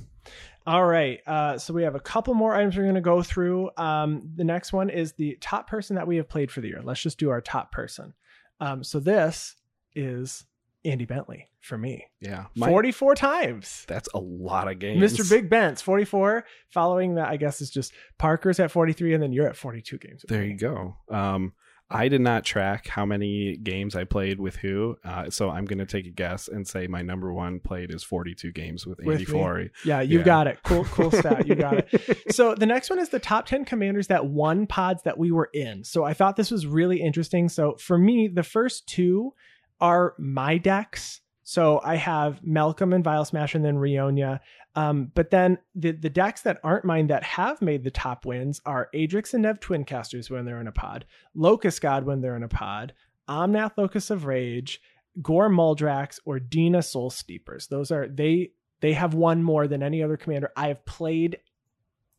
[0.64, 1.18] All right.
[1.26, 3.70] Uh, so we have a couple more items we're going to go through.
[3.76, 6.80] Um, the next one is the top person that we have played for the year.
[6.82, 8.14] Let's just do our top person.
[8.60, 9.56] Um, so this
[9.96, 10.44] is
[10.84, 12.06] Andy Bentley for me.
[12.20, 13.84] yeah, 44 times.
[13.86, 15.00] that's a lot of games.
[15.16, 15.28] Mr.
[15.30, 16.44] Big Bent's 44.
[16.70, 20.24] Following that, I guess, is just Parker's at 43, and then you're at 42 games.
[20.28, 20.96] There you go.
[21.08, 21.52] Um,
[21.88, 25.78] I did not track how many games I played with who, uh, so I'm going
[25.78, 29.08] to take a guess and say my number one played is 42 games with Andy
[29.08, 29.24] With me?
[29.26, 29.70] Flory.
[29.84, 30.24] Yeah, you Yeah.
[30.24, 30.58] got it.
[30.64, 31.46] Cool, cool stat.
[31.46, 32.32] You got it.
[32.34, 35.50] So the next one is the top 10 commanders that won pods that we were
[35.52, 35.84] in.
[35.84, 37.48] So I thought this was really interesting.
[37.50, 39.34] So for me, the first two
[39.82, 41.20] are my decks.
[41.42, 44.38] So I have Malcolm and Vial Smash and then Rionya.
[44.74, 48.60] Um, but then the, the decks that aren't mine that have made the top wins
[48.64, 51.04] are Adrix and Nev Twincasters when they're in a pod,
[51.34, 52.94] Locust God when they're in a pod,
[53.28, 54.80] Omnath Locus of Rage,
[55.20, 57.66] Gore Muldrax, or Dina Soul Steepers.
[57.66, 61.38] Those are they they have won more than any other commander I have played,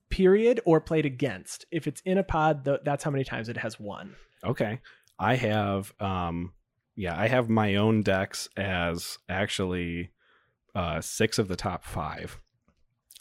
[0.09, 1.65] period, or played against.
[1.71, 4.15] If it's in a pod, th- that's how many times it has won.
[4.43, 4.79] Okay.
[5.17, 6.51] I have um
[6.95, 10.11] yeah, I have my own decks as actually
[10.75, 12.39] uh 6 of the top 5.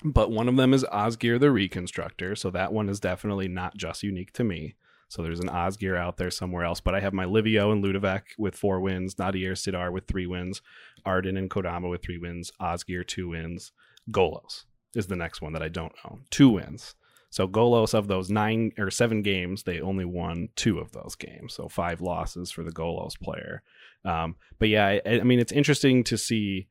[0.05, 4.03] But one of them is Osgir the Reconstructor, so that one is definitely not just
[4.03, 4.75] unique to me.
[5.09, 8.23] So there's an Osgir out there somewhere else, but I have my Livio and Ludevic
[8.39, 10.63] with 4 wins, Nadier Sidar with 3 wins,
[11.07, 13.73] Ardenn and Kodama with 3 wins, Osgir 2 wins,
[14.11, 14.65] Golos
[14.95, 16.25] is the next one that I don't own.
[16.31, 16.95] 2 wins.
[17.33, 21.55] So Golos of those nine or seven games, they only won two of those games.
[21.55, 23.63] So five losses for the Golos player.
[24.05, 26.69] Um, but yeah, I, I mean, it's interesting to see.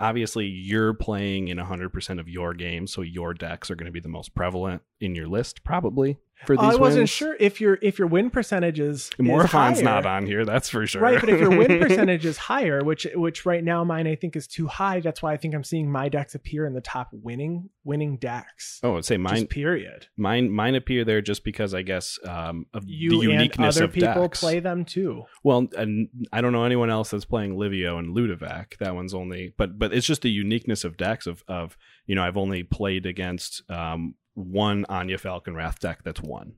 [0.00, 4.00] Obviously, you're playing in 100% of your games, so your decks are going to be
[4.00, 7.10] the most prevalent in your list, probably for these I wasn't wins.
[7.10, 9.82] sure if your if your win percentage is, higher.
[9.82, 11.00] not on here, that's for sure.
[11.00, 14.34] Right, but if your win percentage is higher, which which right now mine I think
[14.34, 17.10] is too high, that's why I think I'm seeing my decks appear in the top
[17.12, 18.80] winning winning decks.
[18.82, 20.06] oh, I'd say Just mine, period.
[20.16, 23.92] mine, mine appear there just because I guess um, of You the and other of
[23.92, 24.40] people decks.
[24.40, 25.24] play them too.
[25.44, 28.78] Well, and I don't know anyone else that's playing Livio and Ludevic.
[28.78, 31.26] That one's only, but but it's just the uniqueness of decks.
[31.28, 31.76] Of of
[32.06, 36.54] you know, I've only played against um, one Anje Falkenrath deck that's one.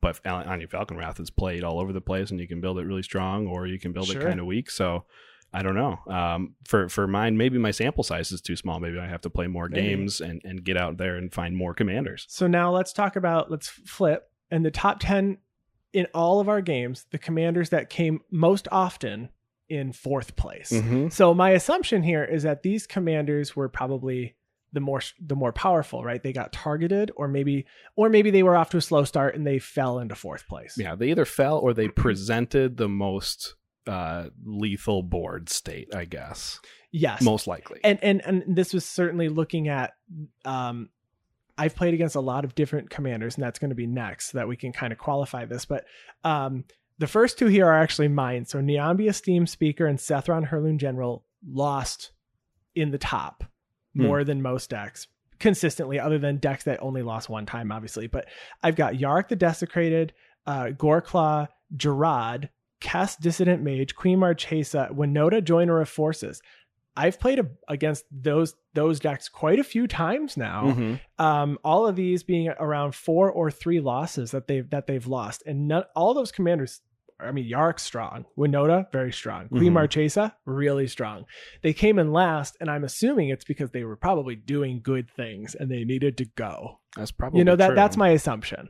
[0.00, 3.02] but Anje Falkenrath is played all over the place, and you can build it really
[3.02, 4.20] strong, or you can build Sure.
[4.20, 4.70] it kind of weak.
[4.70, 5.04] So.
[5.50, 5.98] I don't know.
[6.12, 8.80] Um, for for mine, maybe my sample size is too small.
[8.80, 9.80] Maybe I have to play more Maybe.
[9.88, 12.26] games and, and get out there and find more commanders.
[12.28, 15.38] So now let's talk about let's flip and the top 10
[15.94, 19.30] in all of our games, the commanders that came most often
[19.70, 20.68] in fourth place.
[20.70, 21.08] Mm-hmm.
[21.08, 24.36] So my assumption here is that these commanders were probably
[24.72, 26.22] the more the more powerful, right?
[26.22, 27.66] They got targeted or maybe
[27.96, 30.76] or maybe they were off to a slow start and they fell into fourth place.
[30.76, 33.54] Yeah, they either fell or they presented the most
[33.86, 36.60] uh, lethal board state, I guess.
[36.90, 37.22] Yes.
[37.22, 37.80] Most likely.
[37.84, 39.94] and and and this was certainly looking at
[40.44, 40.90] um
[41.58, 44.38] I've played against a lot of different commanders, and that's going to be next so
[44.38, 45.64] that we can kind of qualify this.
[45.64, 45.84] But
[46.22, 46.64] um,
[46.98, 48.44] the first two here are actually mine.
[48.44, 52.12] So Niambi Esteemed Speaker and Sethron Hurloon General lost
[52.76, 53.42] in the top
[53.98, 54.06] Hmm.
[54.06, 55.08] more than most decks
[55.40, 58.06] consistently, other than decks that only lost one time, obviously.
[58.06, 58.26] But
[58.62, 60.12] I've got Yarok the Desecrated,
[60.46, 62.48] uh, Goreclaw, Jarad,
[62.80, 66.40] Kess Dissident Mage, Queen Marchesa, Winota Joiner of Forces.
[66.96, 70.64] I've played a, against those those decks quite a few times now.
[70.76, 71.00] Mhm.
[71.18, 75.42] Um, all of these being around four or three losses that they've that they've lost,
[75.46, 76.80] and not, all those commanders.
[77.20, 79.74] I mean, Yarok strong, Winota very strong, Queen Mhm.
[79.74, 81.24] Marchesa really strong.
[81.62, 85.54] They came in last, and I'm assuming it's because they were probably doing good things
[85.54, 86.78] and they needed to go.
[86.96, 87.74] That's probably you know that true.
[87.74, 88.68] that's my assumption.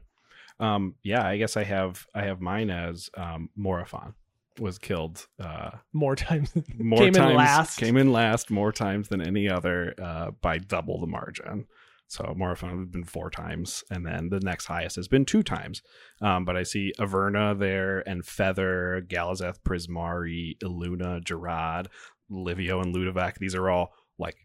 [0.61, 4.15] um yeah, I guess I have I have mine as um Morophon
[4.59, 7.79] was killed uh More times more Came in last.
[7.79, 11.67] came in last more times than any other uh by double the margin.
[12.09, 15.83] So Morophon has been four times, and then the next highest has been two times.
[16.23, 21.87] Um, but I see Averna there, and Feather, Galazeth, Prismari, Illuna, Jarad,
[22.31, 23.39] Livio, and Ludevic.
[23.39, 24.37] These are all like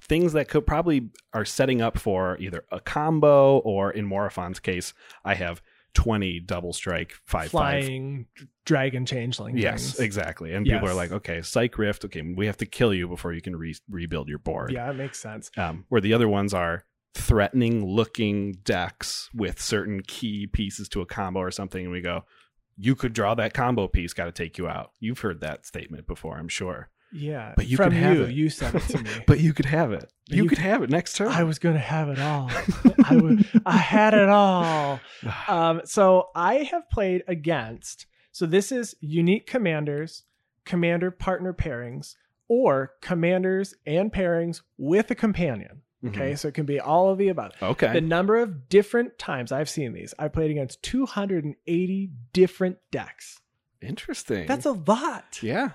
[0.00, 4.94] things that could probably are setting up for either a combo or, in Morophon's case,
[5.24, 5.60] I have
[5.94, 8.26] twenty double strike five five flying
[8.64, 9.56] dragon changeling.
[9.58, 10.00] Yes, things.
[10.00, 10.54] exactly.
[10.54, 13.40] And people are like, okay, Psych Rift, okay, we have to kill you before you
[13.40, 14.70] can re- rebuild your board.
[14.70, 15.50] Yeah, it makes sense.
[15.56, 16.84] Um, where the other ones are
[17.18, 22.24] threatening looking decks with certain key pieces to a combo or something, and we go,
[22.76, 24.92] you could draw that combo piece, got to take you out.
[25.00, 26.88] You've heard that statement before, I'm sure.
[27.10, 28.22] Yeah, But you from could have you.
[28.24, 28.30] it.
[28.32, 29.10] You sent it to me.
[29.26, 30.12] But you could have it.
[30.28, 31.28] You, You could have it next turn.
[31.28, 32.50] I was gonna have it all.
[33.04, 33.46] I would.
[33.64, 35.00] I had it all.
[35.48, 38.06] Um, so I have played against.
[38.30, 40.24] So this is unique commanders,
[40.66, 42.14] commander partner pairings,
[42.46, 45.80] or commanders and pairings with a companion.
[46.06, 47.52] Okay, so it can be all of the above.
[47.54, 47.64] Mm-hmm.
[47.64, 47.92] Okay.
[47.92, 53.40] The number of different times I've seen these, I played against 280 different decks.
[53.80, 54.46] Interesting.
[54.46, 55.42] That's a lot.
[55.42, 55.70] yeah.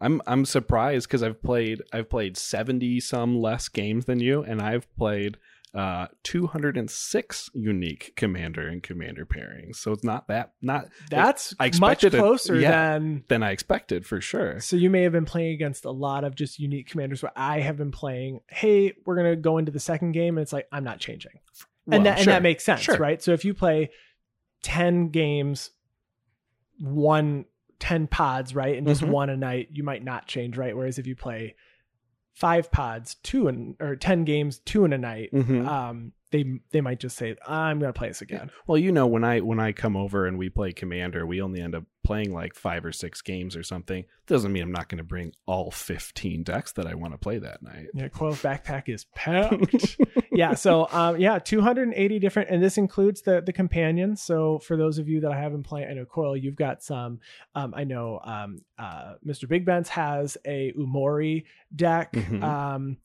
[0.00, 4.60] I'm I'm surprised because I've played I've played seventy some less games than you, and
[4.60, 5.38] I've played
[5.76, 9.76] uh 206 unique commander and commander pairings.
[9.76, 12.70] So it's not that not That's I much expected it- closer yeah.
[12.98, 13.24] than.
[13.28, 14.58] than I expected for sure.
[14.60, 17.60] So you may have been playing against a lot of just unique commanders where I
[17.60, 20.84] have been playing, hey, we're gonna go into the second game, and it's like I'm
[20.84, 21.32] not changing.
[21.84, 22.96] Well, and that and that makes sense, Sure.
[22.96, 23.22] right?
[23.22, 23.90] So if you play
[24.62, 25.70] 10 games,
[26.78, 27.44] one
[27.78, 29.08] 10 pods, right, and just Mhm.
[29.10, 30.74] one a night, you might not change, right?
[30.74, 31.54] Whereas if you play
[32.36, 35.66] five pods, two and or 10 games, two in a night, Mhm.
[35.66, 38.50] um, they they might just say, I'm gonna play this again.
[38.66, 41.60] Well, you know, when I when I come over and we play Commander, we only
[41.60, 44.04] end up playing like five or six games or something.
[44.28, 47.38] Doesn't mean I'm not going to bring all 15 decks that I want to play
[47.38, 47.86] that night.
[47.94, 49.96] Yeah, Coyle's backpack is packed.
[50.30, 54.22] yeah, so um, yeah, 280 different, and this includes the the companions.
[54.22, 57.20] So for those of you that I haven't played, I know Coil, you've got some.
[57.54, 59.48] Um, I know um, uh, Mr.
[59.48, 62.42] Big Ben's has a Umori deck, Mhm.
[62.42, 62.96] um,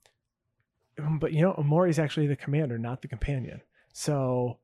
[1.06, 3.62] Um, but you know Umori is actually the commander, not the companion.
[3.94, 4.58] So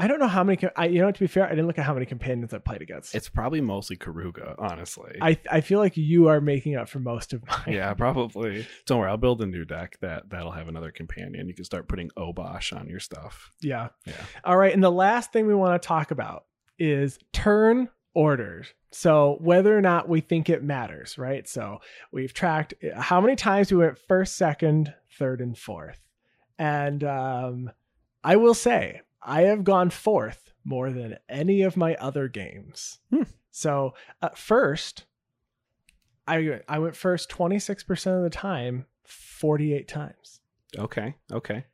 [0.00, 0.58] I don't know how many.
[0.76, 2.80] I, you know, to be fair, I didn't look at how many companions I played
[2.80, 3.14] against.
[3.14, 5.18] It's probably mostly Keruga, honestly.
[5.20, 7.74] I I feel like you are making up for most of mine.
[7.74, 8.66] yeah, probably.
[8.86, 11.46] Don't worry, I'll build a new deck that that'll have another companion.
[11.46, 13.50] You can start putting Obosh on your stuff.
[13.60, 13.88] Yeah.
[14.06, 14.14] Yeah.
[14.42, 14.72] All right.
[14.72, 16.44] And the last thing we want to talk about
[16.78, 18.68] is turn orders.
[18.90, 21.48] So whether or not we think it matters, right?
[21.48, 21.78] So
[22.12, 26.00] we've tracked how many times we went first, second, third, and fourth.
[26.58, 27.70] And um,
[28.24, 32.98] I will say, I have gone fourth more than any of my other games.
[33.12, 33.22] Hmm.
[33.50, 35.04] So at first,
[36.26, 40.40] I I went first 26% of the time, 48 times.
[40.78, 41.64] Okay, okay.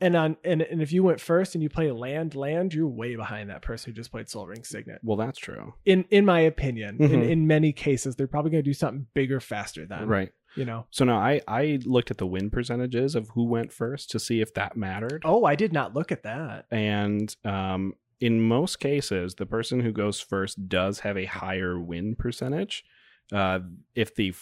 [0.02, 3.16] And on and, and if you went first and you play land land, you're way
[3.16, 4.98] behind that person who just played Sol Ring Signet.
[5.02, 5.74] Well, that's true.
[5.84, 7.30] In in my opinion, in Mhm.
[7.30, 10.32] in many cases, they're probably going to do something bigger faster than Right.
[10.56, 10.86] You know.
[10.90, 14.40] So now I I looked at the win percentages of who went first to see
[14.40, 15.22] if that mattered.
[15.24, 16.66] Oh, I did not look at that.
[16.70, 22.16] And um, in most cases, the person who goes first does have a higher win
[22.16, 22.84] percentage.
[23.32, 23.60] Uh,
[23.94, 24.34] if the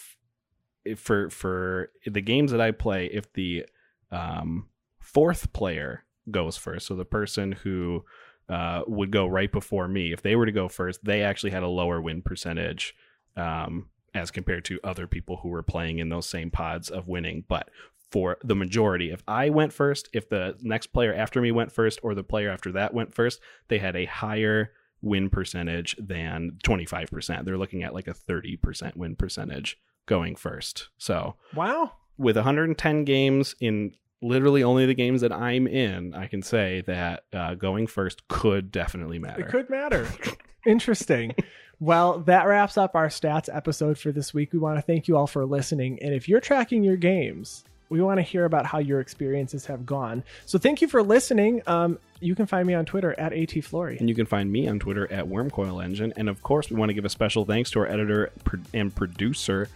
[0.83, 3.65] if for for the games that I play, if the
[4.11, 4.67] um,
[5.13, 8.03] fourth player goes first, so the person who
[8.49, 11.63] uh, would go right before me, if they were to go first, they actually had
[11.63, 12.95] a lower win percentage
[13.37, 17.43] um, as compared to other people who were playing in those same pods of winning.
[17.47, 17.69] But
[18.11, 21.99] for the majority, if I went first, if the next player after me went first,
[22.03, 23.39] or the player after that went first,
[23.69, 27.45] they had a higher win percentage than 25%.
[27.45, 30.89] They're looking at like a 30% win percentage going first.
[30.97, 31.93] So Wow.
[32.17, 37.23] with 110 games in literally only the games that I'm in, I can say that
[37.33, 39.41] uh, going first could definitely matter.
[39.41, 40.07] It could matter.
[40.65, 41.35] Interesting.
[41.79, 44.53] Well, that wraps up our stats episode for this week.
[44.53, 45.97] We want to thank you all for listening.
[46.03, 49.85] And if you're tracking your games we want to hear about how your experiences have
[49.85, 50.23] gone.
[50.45, 51.61] So thank you for listening.
[51.67, 53.99] Um, you can find me on Twitter at atflory.
[53.99, 56.13] And you can find me on Twitter at Wormcoil Engine.
[56.15, 58.31] And of course, we want to give a special thanks to our editor
[58.73, 59.67] and producer,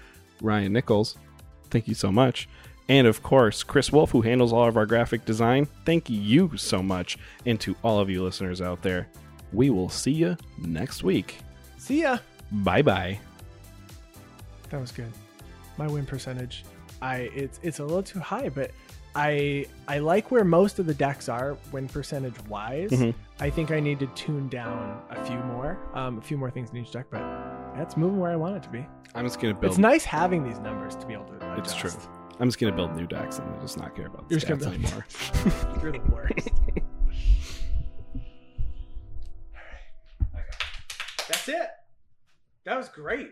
[0.41, 1.17] Ryan Nichols.
[1.69, 2.47] Thank you so much.
[2.87, 5.67] And of course, Chris Wolf, who handles all of our graphic design.
[5.85, 7.17] Thank you so much.
[7.45, 9.07] And to all of you listeners out there,
[9.51, 11.37] we will see you next week.
[11.77, 12.17] See ya.
[12.51, 13.19] Bye bye.
[14.69, 15.11] That was good.
[15.77, 16.63] My win percentage,
[17.01, 18.71] I it's it's a little too high, but
[19.15, 22.91] I I like where most of the decks are win percentage wise.
[22.91, 23.13] Mhm.
[23.39, 26.69] I think I need to tune down a few more, um, a few more things
[26.71, 27.21] in each deck, but
[27.75, 28.85] that's moving where I want it to be.
[29.13, 29.71] I'm just gonna build.
[29.71, 31.53] It's nice having these numbers to be able to.
[31.53, 31.59] Adjust.
[31.59, 31.91] It's true.
[32.39, 34.77] I'm just gonna build new decks and just not care about the You're stats gonna
[34.77, 35.05] build- anymore.
[35.81, 36.49] You're the worst.
[41.27, 41.67] That's it.
[42.65, 43.31] That was great.